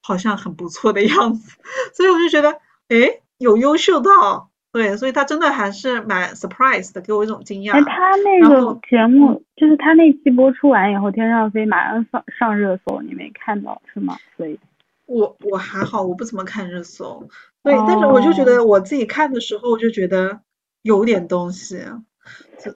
[0.00, 1.58] 好像很不错的样子，
[1.92, 2.50] 所以我就觉得，
[2.86, 4.48] 哎，有优秀到。
[4.72, 7.72] 对，所以他真的还是蛮 surprise 的，给我一种惊讶。
[7.72, 14.16] 哎，他那个节目就是他那期播出完以后，《天上飞》马上上上热搜，你没看到是吗？
[14.36, 14.56] 所以，
[15.10, 17.28] 我我还好，我不怎么看热搜。
[17.62, 20.40] 对，但是我就觉得我自己看的时候就觉得
[20.82, 21.82] 有点东西。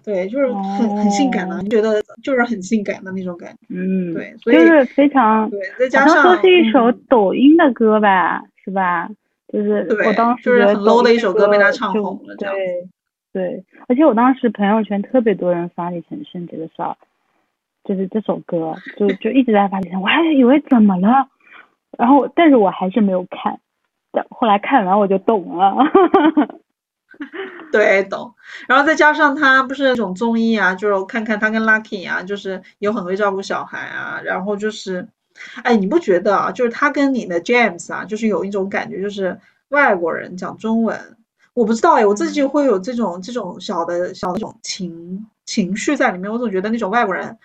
[0.02, 3.58] 对，就是很很性感的，你觉得就是很性感的那种感觉。
[3.68, 9.08] 嗯，对，所以就是非常对，再加上说是一首抖音的歌吧，是吧？
[9.52, 12.88] 就是我当时就是很 low 的一首歌被他唱红了，对
[13.32, 16.96] 对，而且我当时朋友圈特别多人发李承铉这个事儿，
[17.84, 21.28] 就是这首歌，就就一直在发李承，我还以为怎么了，
[21.98, 23.58] 然后但是我还是没有看，
[24.30, 25.74] 后来看完我就懂了，
[27.72, 28.34] 对懂，
[28.68, 35.08] 然后再加上他不是那种综艺啊，就是看看他跟 Lucky 啊，就是有很会照顾小孩啊，然后就是。
[35.64, 36.52] 哎，你不觉得啊？
[36.52, 39.36] 就是他跟你的 James 啊，就是有一种感觉，就是
[39.70, 41.16] 外国人讲中文，
[41.54, 46.30] 我不知道哎，我自己会有这种这种小的小的种情情绪在里面。
[46.30, 47.36] 我总觉得那种外国人，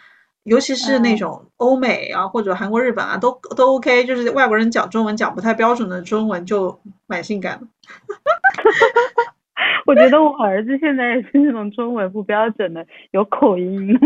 [0.44, 7.68] 尤其是那种欧美啊或者韩国、日本啊，都都 OK，就是外国人讲中文讲不太标准的中文就蛮性感的。
[9.86, 13.98] 我觉得我儿子现在也是那种中文不标准的，有口音，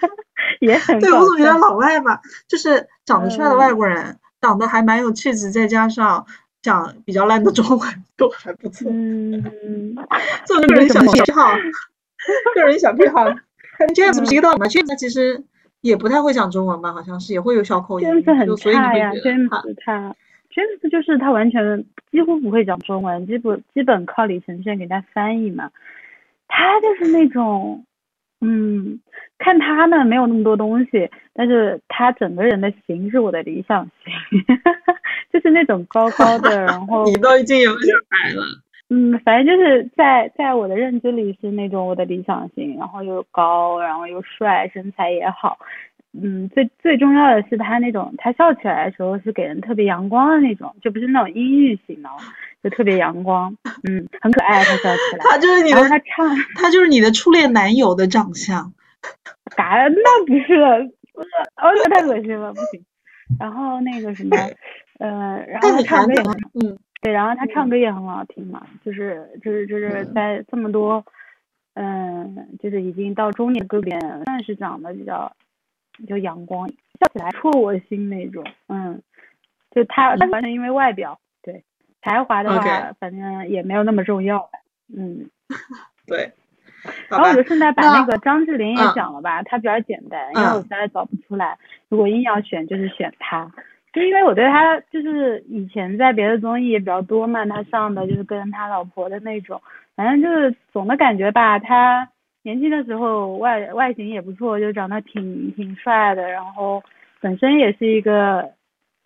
[0.60, 6.26] 也很对我总觉得老外吧，就是长得帅的外国人，长得还蛮有气质，再加上
[6.60, 8.90] 讲比较烂的中文 都还不错。
[8.90, 9.42] 嗯，
[10.44, 11.56] 做个人小癖好，
[12.54, 13.24] 个人小癖好。
[13.94, 15.44] James 不是一个道理吗？James 其实
[15.80, 16.92] 也不太会讲中文吧？
[16.92, 20.14] 好像是也会有小口音，所以你会觉得他。
[20.50, 25.70] 詹姆斯就是他完全几乎不会讲中文，基本基本靠李承铉给他翻译嘛。
[26.48, 27.84] 他就是那种，
[28.40, 28.98] 嗯，
[29.38, 34.42] 看他呢没有那么多东西，但是他整个人的型是我的理想型，
[35.30, 38.42] 就是那种高高的，然后 你都已经有小孩了，
[38.90, 45.58] 嗯，反正就是在在我的认知里是那种我的理想型，然后又高，然后又帅，身材也好。
[46.20, 52.08] 嗯，最最重要的是他那种，他笑起来的时候是给人特别阳光的那种，就不是那种阴郁型的，
[52.62, 53.54] 就特别阳光，
[53.88, 54.64] 嗯，很可爱。
[54.64, 58.72] 他笑起来，他就是你的，他唱，他就是你的初恋男友的长相。
[59.54, 60.54] 嘎，那不是，
[61.56, 62.82] 哦，那太恶心了，不行。
[63.38, 64.36] 然后那个什么，
[64.98, 71.04] 呃，然后他唱歌也很，嗯，对，然后他唱歌也很好听嘛，就是就是就是在这么多，
[71.74, 75.32] 嗯，就是已经到中年歌里面，算是长得比较。
[76.06, 79.02] 就阳光，笑起来戳我心那种，嗯，
[79.72, 81.64] 就他，他完全因为外表，对，
[82.02, 84.48] 才华的话，反正也没有那么重要，
[84.96, 85.28] 嗯，
[86.06, 86.30] 对。
[87.08, 93.50] 然后我就顺带把那个张智霖也讲了吧，他比较简单，因为我实在找不出来，如果硬要选，就是选他，
[93.92, 99.60] 就因为我对他就是以前在别的综艺也比较多嘛，他上的就是跟他老婆的那种，
[99.96, 102.08] 反正就是总的感觉吧，他。
[102.44, 106.82] 年轻的时候外外形也不错，就长得挺挺帅的，然后
[107.20, 108.52] 本身也是一个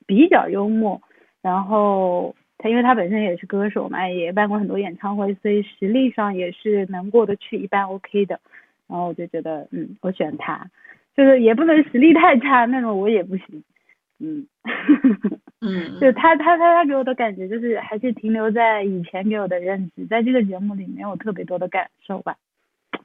[0.07, 1.01] 比较幽默，
[1.41, 8.39] 然后他因为他本身也是歌手嘛，也办过很多演唱会，所以实力上也是能过得去，一般 OK 的。
[8.87, 10.65] 然后我就觉得，嗯，我选他，
[11.17, 13.65] 就是也不能实力太差那种，我也不行。
[14.25, 14.47] 嗯，
[15.61, 22.37] 嗯，就他他他他给我的感觉就是还是停留在以前给我的认知，在这个节目里没有特别多的感受吧。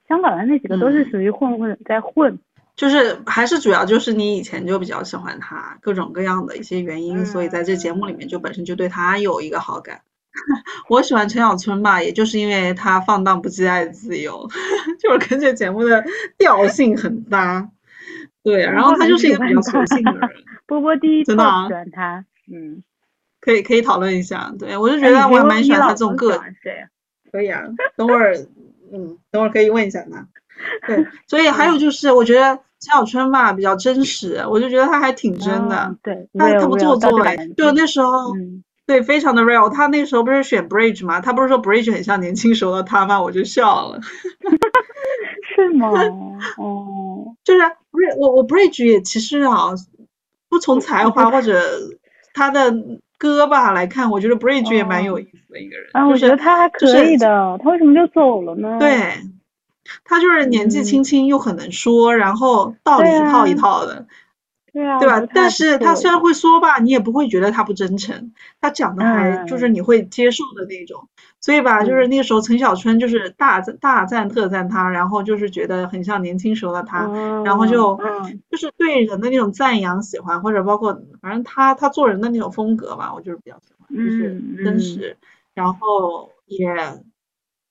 [0.08, 2.38] 香港的那几个都是属于混混在混，
[2.76, 10.02] 就是还是主要就是你以前就比较喜欢他，各种各样的一些原因，所以在这节目里面就本身就对他有一个好感。
[10.88, 14.48] 我喜欢陈小春吧，也就是因为他放荡不羁、爱自由，
[15.02, 16.06] 就是跟这节目的
[16.38, 17.68] 调性很搭。
[18.50, 20.30] 对，然后他就是一个比较随性的人。
[20.66, 22.82] 波波第一真的喜欢他，嗯，
[23.42, 24.54] 可以可以讨论一下。
[24.58, 26.86] 对我就觉得我还蛮喜欢他这种个谁？
[27.30, 27.62] 可以啊，
[27.98, 28.34] 等会儿
[28.94, 30.28] 嗯，等会儿可以问一下他。
[30.88, 35.96] 对， 所以还有就是我觉得陈小春吧比较真实，我就觉得他还挺真的。
[36.02, 37.12] 对，他他不做作，
[37.58, 38.34] 就那时候。
[38.86, 39.70] 对，非常的 real。
[39.70, 41.20] 他那时候不是选 Bridge 吗？
[41.20, 43.22] 他不是说 Bridge 很像年轻时候的他吗？
[43.22, 44.00] 我就笑了。
[45.54, 45.92] 是吗？
[46.58, 47.60] 哦，就是
[47.98, 49.74] 不是我我 Bridge 也其实啊，
[50.50, 51.60] 不从才华或者
[52.32, 52.72] 他的
[53.18, 55.90] 歌吧来看，我觉得 Bridge 也蛮有意思的一个人。
[55.94, 57.58] 啊，我觉得他还可以的。
[57.64, 58.78] 他为什么就走了呢？
[58.80, 59.14] 对，
[60.04, 64.06] 他就是年纪轻轻又很能说，然后道理一套一套的。
[64.78, 65.28] 对啊，对吧？
[65.34, 71.08] 但是他虽然会说吧，你也不会觉得他不真诚，他讲的还就是你会接受的那种。
[71.40, 77.08] 所以吧，就是那个时候陈小春就是大赞大赞特赞他，然后就是觉得很像年轻时候的他，
[77.44, 77.98] 然后就
[78.52, 85.18] 就是对人的那种赞扬、喜欢，或者包括反正他他做人的那种风格吧，我就是比较喜欢，就是真实，
[85.54, 86.68] 然后也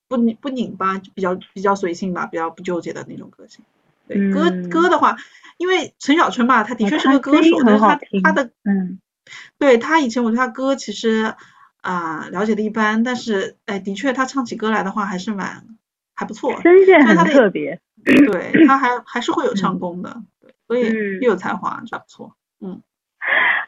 [0.09, 3.65] 不拧不拧巴，比较比较随性吧，比较不纠结的那种个性。
[4.09, 5.17] 对歌歌的话。
[5.59, 9.01] 因为陈小春吧，他的确是个歌手，但是他他的嗯，
[9.59, 11.35] 对他以前我对他歌其实
[11.81, 15.65] 啊了解的一般，但是哎，的确他唱起歌来的话还是蛮
[16.15, 20.93] 还不错，声线很特别，对 他还还是会有唱功的，对，所以
[21.23, 22.83] 又有才华，还不错，嗯，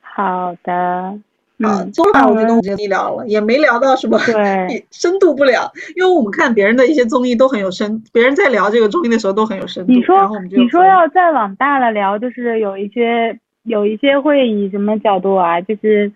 [0.02, 1.18] 好的。
[1.64, 4.18] 啊，做了我觉得我经理聊了，也没聊到什么
[4.92, 9.92] 深度不了，因为我们看别人的一些综艺都很有深，别人在聊这个综艺的时候都很有深度。
[9.92, 10.16] 你说
[10.50, 16.12] 你说要再往大了聊，就是有一些有一些会以什么角度啊，就是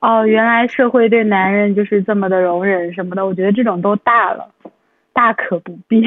[0.00, 4.48] 哦，原来社会对男人就是这么的容忍什么的，我觉得这种都大了，
[5.12, 6.00] 大可不必，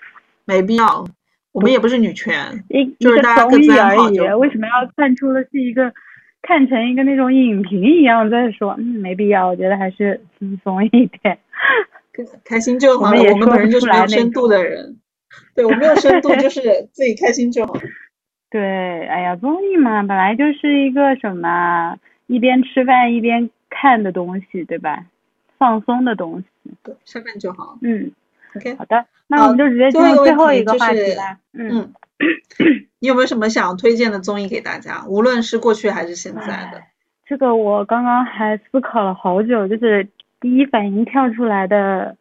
[0.44, 1.06] 没必要。
[1.52, 5.90] 我们也不是女权，一就是大家综艺而已，为什么要看出的是一个？
[6.42, 10.88] 看成一个那种影评一样在说，嗯，没必要，我觉得还是轻松一
[11.22, 11.38] 点，
[12.44, 13.10] 开心就好。
[13.10, 14.96] 我们本身就是没有深度的人，
[15.54, 16.60] 对我没有深度，就是
[16.92, 17.74] 自己开心就好。
[18.50, 25.04] 对，哎呀，综艺嘛，本来就是一个什么一边吃饭一边看的东西，对吧？
[25.58, 26.46] 放松的东西。
[26.82, 27.76] 对，吃饭就好。
[27.82, 28.10] 嗯
[28.56, 31.38] ，OK，好的，那我们就直接进入最后一个话题吧。
[31.52, 31.92] 嗯。
[33.00, 35.04] 你有没有什么想推荐的综艺给大家？
[35.06, 36.82] 无论是过去还是现在的。
[37.26, 40.08] 这个我刚刚还思考了好久，就是
[40.40, 42.16] 第一反应跳出来的，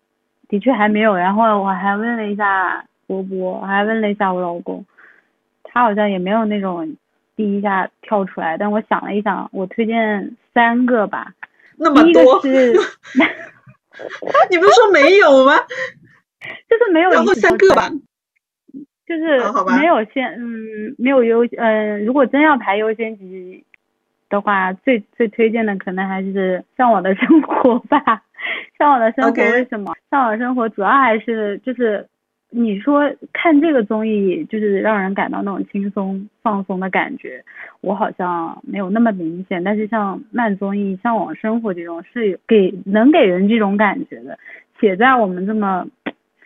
[0.49, 1.15] 的确还没有。
[1.15, 4.86] 然后我还问了一下波波，还问了一下我老公，
[5.63, 6.95] 他好像也没有那种
[7.36, 8.57] 第一下跳出来。
[8.57, 11.34] 但我想了一想，我推荐三个吧。
[11.78, 12.41] 那么多？
[12.41, 12.73] 是，
[14.49, 15.53] 你不是说没有吗？
[16.69, 17.09] 就是没有。
[17.11, 17.89] 然后三个吧。
[19.08, 19.39] 就是
[19.80, 23.64] 没有先嗯没有优嗯如果真要排优先级
[24.30, 28.22] 的话，最最推荐的可能还是向往的生活吧。
[28.78, 29.93] 向往的生活为什么？
[30.12, 32.05] 向往的生活主要还是就是
[32.49, 37.41] 你说看这个综艺就是让人感到那种轻松放松的感觉，
[37.80, 39.64] 我好像没有那么明显。
[39.64, 44.38] 但是像慢综艺向往生活这种是给能给人这种感觉的，
[44.82, 45.88] 且在我们这么。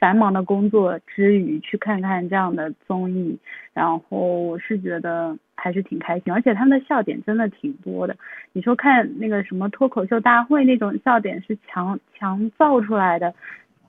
[0.02, 3.38] 繁忙的工作之余去看看这样的综艺，
[3.72, 8.18] 然后我是觉得还是挺开心，而且他们的笑点真的挺多的。
[8.52, 13.32] 你说看那个什么脱口秀大会那种笑点是强强造出来的，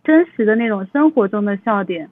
[0.04, 2.10] 真实的那种生活中的笑点。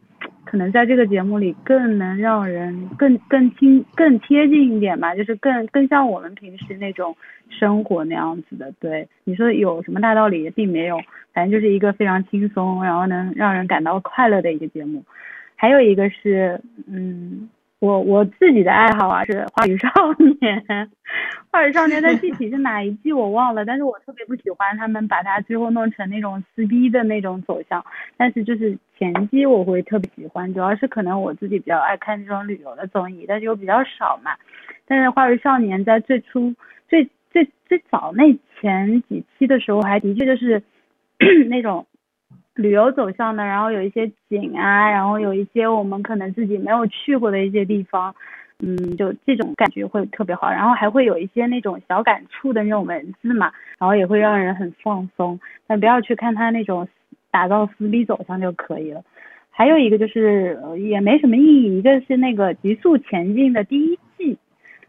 [0.51, 7.17] 可能在这个节目里更能让人更更亲更贴近一点吧，就是更更像我们平时那种
[7.49, 8.73] 生活那样子的。
[8.81, 10.99] 对，你说有什么大道理也，并没有，
[11.33, 15.05] 反正就是一个非常轻松，然后能让人感到快乐的一个节目。
[15.55, 17.49] 还有一个是，嗯。
[17.81, 19.89] 我我自己的爱好啊是《花儿少
[20.39, 20.61] 年》，
[21.51, 27.83] 《花儿少年》的具体是哪一季我忘了，但是我特别不喜欢他们把它最后弄成那种撕逼的那种走向。
[28.18, 34.33] 但是就是前期我会特别喜欢，主要是可能我自己比较爱看这种旅游的综艺，但是又比较少嘛。
[34.87, 36.55] 但是《花儿少年》在最初
[36.87, 38.24] 最最最早那
[38.61, 40.62] 前几期的时候，还的确就是
[41.49, 41.87] 那种。
[42.55, 48.15] 旅游走向的，然后有一些景啊，然后有一些我们可能自己没有去过的一些地方，
[48.59, 50.51] 嗯，就这种感觉会特别好。
[50.51, 55.39] 然后还会有一些那种小感触的那种文字嘛，然后也会让人很放松。
[55.67, 56.87] 但不要去看他那种
[57.31, 59.03] 打造撕逼走向就可以了。
[59.53, 64.39] 还有一个就是呃也没什么意义，一个是那个《极速前进》的第一季，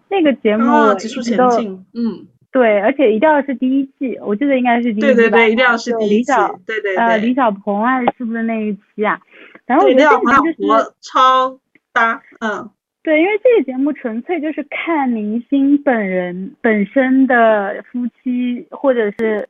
[0.09, 9.19] 那个节目哦，极速前进，嗯，对，而且一定要是第一季，我记得应该是第一季吧对对对，一定要是第一季李小，对对呃李，小鹏啊是不是那一期啊？
[9.65, 11.57] 然后我，觉得那样和这里面就是超
[11.93, 12.69] 搭，嗯，
[13.03, 19.47] 对，因为这个节目纯粹就是看明星本人本身的夫妻，或者是，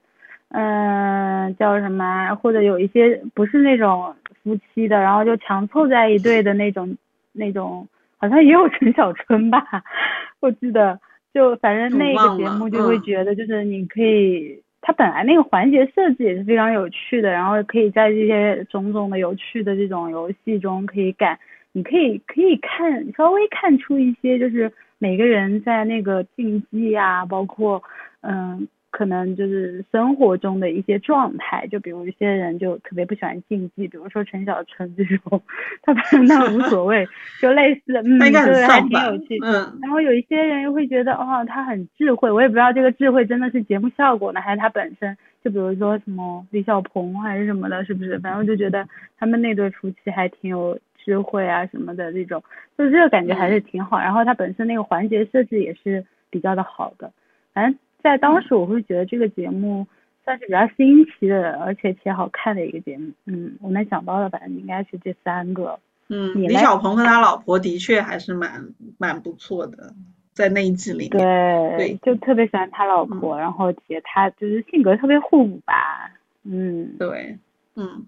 [0.50, 6.96] 嗯、叫什么啊，或者有一些不是那种夫妻的，然后就强凑在一对的那种
[7.32, 7.88] 那种，
[8.18, 9.66] 好像也有陈小春吧，
[10.40, 11.00] 我记得，
[11.34, 14.62] 就反正那个节目就会嗯觉得就是你可以。
[14.84, 21.38] 它本来那个环节设计也是非常有趣的，然后可以在这些种种的有趣的这种游戏中可以感
[21.72, 27.84] 你可以可以看稍微看出一些，就是每个人在那个竞技啊，包括
[28.22, 31.66] 嗯，可能就是生活中的一些状态。
[31.68, 35.42] 就比如一些人就特别不喜欢竞技，比如说陈小春这种，
[35.82, 37.08] 他反正那无所谓，
[37.42, 45.18] 就类似嗯，对，还挺有趣。，嗯，然后有一些人又会觉得，哦，他很智慧，我也不知道这个智慧真的是节目效果呢，还是他本身。
[45.44, 48.20] 就比如说什么李小鹏还是什么的，是不是？
[48.20, 48.88] 反正我就觉得
[49.18, 52.44] 他们那对夫妻还挺有智慧啊什么的这种，
[52.78, 53.98] 就是这个感觉还是挺好。
[53.98, 57.12] 然后他本身那个环节设置也是比较的好的。
[57.54, 59.88] 反正在当时我会觉得这个节目
[60.24, 63.12] 算是比较新奇的，而且且好看的一个节目。
[63.26, 65.80] 嗯，我能想到的反正应该是这三个。
[66.10, 69.94] 嗯，李小鹏和他老婆的确还是蛮蛮不错的，
[70.34, 71.10] 在那一季里面。
[71.10, 76.12] 对，对就特别喜欢他老婆，然后且他就是性格特别互补吧。
[76.44, 77.38] 嗯，对，
[77.76, 78.06] 嗯，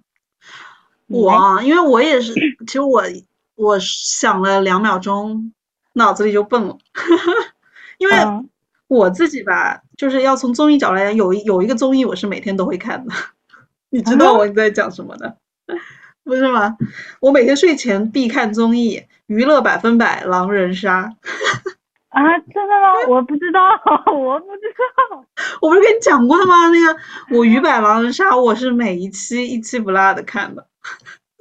[1.07, 2.33] 我啊，因为我也是，
[2.67, 3.03] 其实我
[3.55, 5.53] 我想了两秒钟，
[5.93, 6.77] 脑子里就蹦了，
[7.99, 8.49] 因为嗯
[8.88, 13.13] 我自己吧，就是要从综艺角度来讲，有一有一个综艺我是每天都会看的，
[13.89, 15.38] 你知道啊我在讲什么的，
[16.23, 16.77] 不是吗？
[17.19, 21.01] 我每天睡前必看综艺《娱乐百分百狼人杀》，
[22.09, 22.93] 啊，真的吗？
[23.09, 23.61] 我不知道，
[24.13, 24.61] 我不知
[25.09, 25.25] 道。
[25.61, 26.69] 我不是跟你讲过的吗？
[26.69, 26.99] 那个
[27.38, 30.67] 我娱百狼人杀，我是每一期一期不落的看的，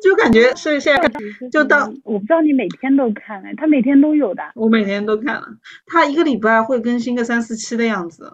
[0.03, 1.11] 就感觉是现在
[1.51, 4.43] 就当我不知道你每天都看哎，他每天都有的。
[4.55, 5.47] 我每天都看了，
[5.87, 8.33] 他一个礼拜会更新个三四期的样子。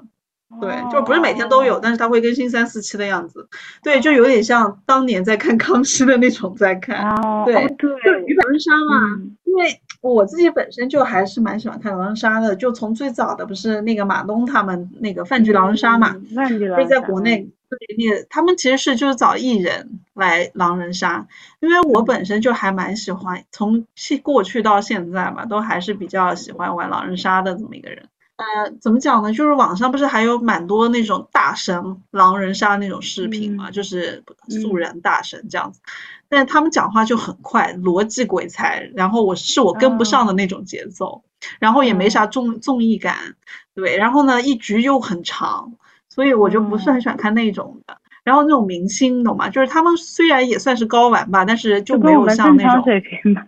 [0.63, 3.47] 对，就不是每天都有，但是他会更新三四期的样子。
[3.83, 7.07] 对，就有点像当年在看康熙的那种在看。
[7.11, 21.27] 哦，对哦对，就狼人杀嘛，嗯因为我自己本身就还是蛮喜欢看狼人杀的，就从最早的不是那个马东他们那个饭局狼人杀嘛，嗯，饭局狼就是人杀在国内，对那个他们其实是就是找艺人来狼人杀，
[21.61, 28.09] 因为我本身就还蛮喜欢，从去过去到现在嘛，都还是比较喜欢玩狼人杀的这么一个人。
[28.37, 29.33] 呃，怎么讲呢？
[29.33, 35.81] 就是网上不是还有蛮多那种大神狼人杀那种视频嘛，嗯就是素嗯人大神这样子，
[36.29, 41.25] 但是他们讲话就很快，逻辑鬼才，然后我是我跟不上的那种节奏，
[41.59, 43.35] 然后也没啥综综艺感，
[43.75, 45.73] 对，然后呢一局又很长，
[46.19, 47.97] 所以我就不是很喜欢看那种的。
[48.25, 49.49] 然后那种明星，懂吗？
[49.49, 53.47] 就是他们虽然也算是高玩吧，但是就没有像那种水平吧。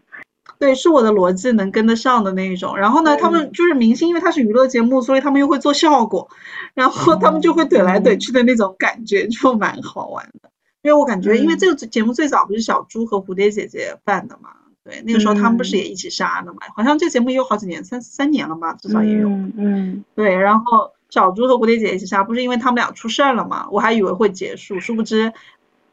[0.60, 2.78] 对，是我的逻辑能跟得上的那一种。
[2.78, 6.30] 然后呢，他们嗯就是明星，因为他是娱乐节目，所以他们又会做效果，
[6.72, 10.48] 然后他们就会怼来怼去的那种感觉，就蛮好玩的。
[10.82, 14.50] 因为我感觉，因为嗯这个节目最早不是小猪和蝴蝶姐姐办的嘛，
[14.84, 16.60] 对，那个时候他们不是嗯也一起杀的嘛？
[16.76, 19.28] 好像这节目也有好几年，三三年了吧，至少也有。
[19.28, 23.66] 嗯嗯，对，然后小猪和蝴蝶姐姐一起杀，不是因为他们俩出事儿了吗？
[23.70, 25.32] 我还以为会结束，殊不知，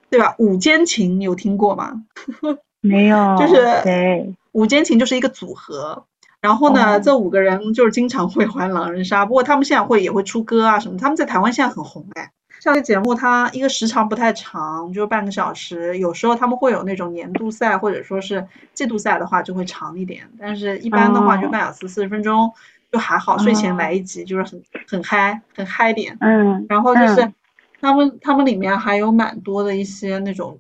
[0.10, 0.36] 对吧？
[0.38, 2.04] 五间情你有听过吗？
[2.82, 4.34] 没有，就是谁？
[4.52, 6.06] 五间情就是一个组合，
[6.40, 12.32] 然后呢，哦这五个人就是经常会玩狼人杀，不过他们现在会也会出歌啊什么，他们在台湾现在很红哎。
[12.60, 22.52] 像这节目，它一个时长不太长，就半个小时，有时候他们会有那种年度赛或者说是季度赛的话就会长一点，但是一般的话就哦半小时四十分钟
[22.92, 26.18] 就还好，睡前哦来一集就是很很嗨很嗨点。
[26.22, 27.34] 嗯，然后就是嗯
[27.80, 30.60] 他们他们里面还有蛮多的一些那种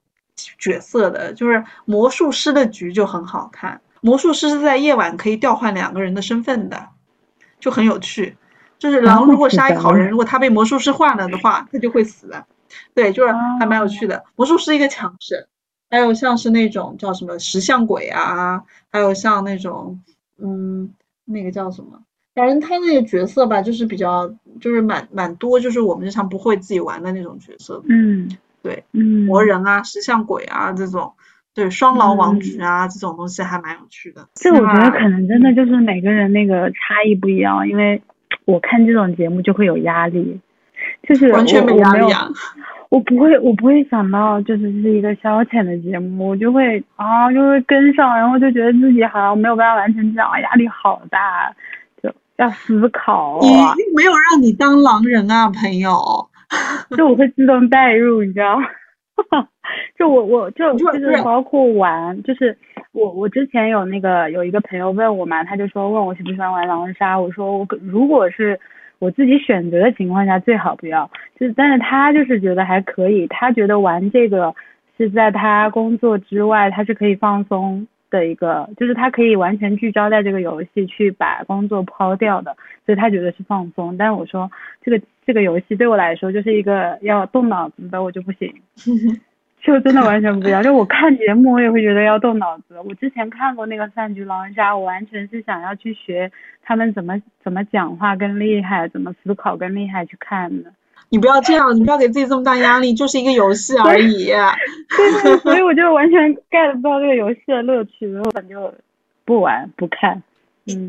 [0.59, 3.81] 角色的，就是魔术师的局就很好看。
[4.01, 6.89] 魔术师是在夜晚可以调换两个人的身份的，
[7.59, 8.37] 就很有趣。
[8.77, 12.29] 就是狼如果杀一个好人，如果他被魔术师换了的话，他就会死。
[12.93, 14.23] 对，就是还蛮有趣的。
[14.35, 15.47] 魔术师一个强势，
[15.89, 19.99] 还有像是那种叫什么石像鬼啊，还有像那种
[20.37, 20.93] 嗯
[21.25, 21.99] 那个叫什么，
[22.37, 24.31] 反正他那个角色吧，就是比较
[24.61, 28.29] 就是蛮蛮多，就是我们日常不会自己玩的那种角色，嗯，
[28.61, 31.13] 对，嗯，魔人啊、石像鬼啊这种，
[31.55, 34.27] 对，双狼王局啊、这种东西还蛮有趣的。
[34.35, 37.99] 这我觉得可能真的就是每个人那个差异不一样，因为
[38.45, 40.39] 我看这种节目就会有压力，
[41.09, 42.29] 就是完全没压力啊。
[42.89, 51.55] 我不会，我不会想到就是是一个消遣的节目，我就会啊，就会跟上，然后就觉得自己好像没有办法完成这样，压力好大，就
[52.37, 53.39] 要思考。
[53.41, 53.47] 你
[53.95, 55.91] 没有让你当狼人啊，朋友。
[56.97, 58.57] 就我会自动代入，你知道？
[59.99, 62.57] 就我我就就是包括玩，就是
[62.93, 68.59] 我我之前有那个有一个朋友问我嘛，他就说问我喜不喜欢玩狼人杀，我说我如果是。
[68.99, 71.07] 我自己选择的情况下最好不要，
[71.39, 74.55] 就是但是他就是觉得还可以，他觉得玩这个
[74.97, 77.85] 是在他工作之外，他是可以放松
[78.17, 82.55] 的一个，就是他可以完全聚焦在这个游戏去把工作抛掉的，
[82.85, 83.95] 所以他觉得是放松。
[83.95, 84.49] 但是我说
[84.81, 88.53] 这个这个游戏对我来说就是一个要动脑子的，我就不行。
[89.59, 92.79] 就真的完全不一样，就我看节目，我也会觉得要动脑子。
[92.85, 96.31] 我之前看过那个《饭局狼人杀》，我完全是想要去学
[96.63, 100.71] 他们怎么怎么讲话更厉害，怎么思考更厉害去看的。
[101.09, 104.25] 你不要这样，你不要给自己这么大压力，就是一个游戏而已。
[104.25, 108.73] 对 对，所以我就完全 get 不到这个游戏的乐趣，然后我就
[109.25, 110.21] 不玩不看。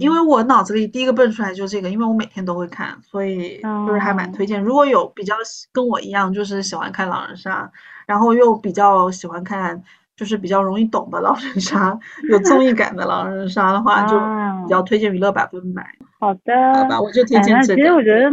[0.00, 4.60] 因为我脑子里第一个蹦出来就是这个，因为我每天都会看，所以就是还蛮推荐。
[4.60, 5.36] 如果有比较
[5.70, 7.70] 跟我一样，就是喜欢看狼人杀，
[8.04, 9.80] 然后又比较喜欢看，
[10.16, 11.96] 就是比较容易懂的狼人杀，
[12.28, 14.18] 有综艺感的狼人杀的话，就
[14.66, 15.86] 比较推荐娱乐百分百。
[16.18, 17.80] 好的，好吧，我就推荐这个。
[17.80, 18.28] 其实我觉得，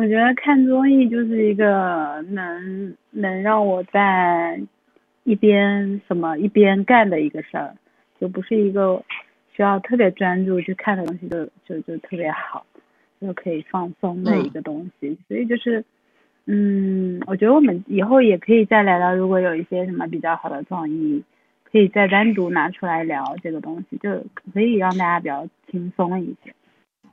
[0.00, 4.58] 我觉得看综艺就是一个能能让我在
[5.24, 7.74] 一边什么一边干的一个事儿，
[8.18, 9.02] 就不是一个。
[9.52, 12.64] 需要特别专注去看的东西，就就就特别好，
[13.20, 15.18] 就可以放松的一个东西。
[15.28, 15.84] 所以就是，
[16.46, 21.22] 嗯，我觉得我们以后也可以再聊聊，如果有一些什么比较好的综艺，
[21.70, 26.54] 可以再单独拿出来聊这个东西，就可以让大家比较轻松一些。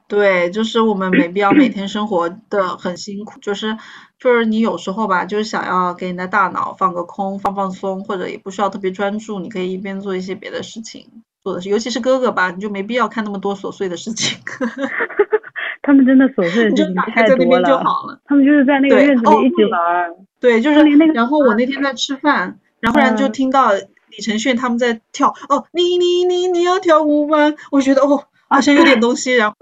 [0.08, 3.78] 对，就是我们没必要每天生活的很辛苦，就是
[4.20, 11.05] 就是你有时候吧，就是想要给你的大脑放个空，放放松，或者也不需要特别专注，你可以一边做一些别的事情。
[11.43, 14.38] 做的是，尤其是哥哥吧，你就没必要看那么多琐碎的事情。
[15.84, 18.20] 他们真的琐碎的事情太多了。
[18.26, 20.12] 他们就是在那个院子里一起玩。
[20.39, 20.84] 对，就是。
[21.14, 25.34] 然后我那天在吃饭，然后突然就听到李承铉他们在跳。
[25.47, 27.53] 哦，你你你你要跳舞吗？
[27.72, 29.34] 我觉得哦，好像有点东西。
[29.34, 29.55] 然后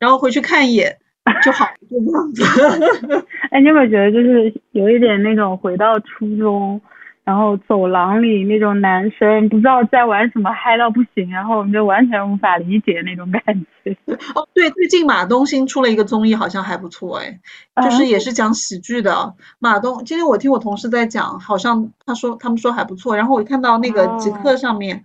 [0.00, 0.96] 然后回去看一眼
[1.44, 3.26] 就好，就这样子。
[3.52, 6.80] 哎，你有没有觉得就是有一点那种回到初中？
[7.22, 13.42] 然后走廊里那种男生不知道在玩什么，嗨到不行，然后我们就完全无法理解那种感
[13.84, 13.96] 觉。
[14.34, 17.38] 哦，对，最近马东新出了一个综艺，好像还不错哎，
[17.84, 19.34] 就是也是讲喜剧的。
[19.60, 23.16] 马东今天我听我同事在讲，好像他说他们说还不错。
[23.16, 25.04] 然后我看到那个极客上面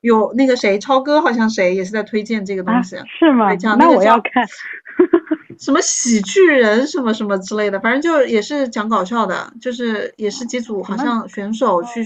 [0.00, 3.54] 有那个谁超哥，好像谁也是在推荐这个东西，是吗？
[3.78, 4.46] 那我要看。
[5.58, 12.04] 什么喜剧人什么什么之类的，反正就也是讲搞笑的，就是也是几组好像选手去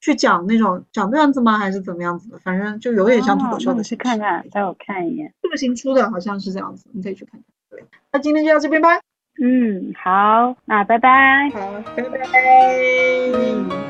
[0.00, 2.38] 去讲那种讲段子吗，还是怎么样子的？
[2.38, 3.82] 反正就有点像脱口秀的。
[3.82, 5.32] 去看看，待我看一眼。
[5.42, 7.42] 这个新出的好像是这样子，你可以去看看。
[7.70, 8.90] 对，那今天就到这边吧。
[9.42, 11.50] 嗯，好，那拜拜。
[11.54, 13.89] 好，拜拜。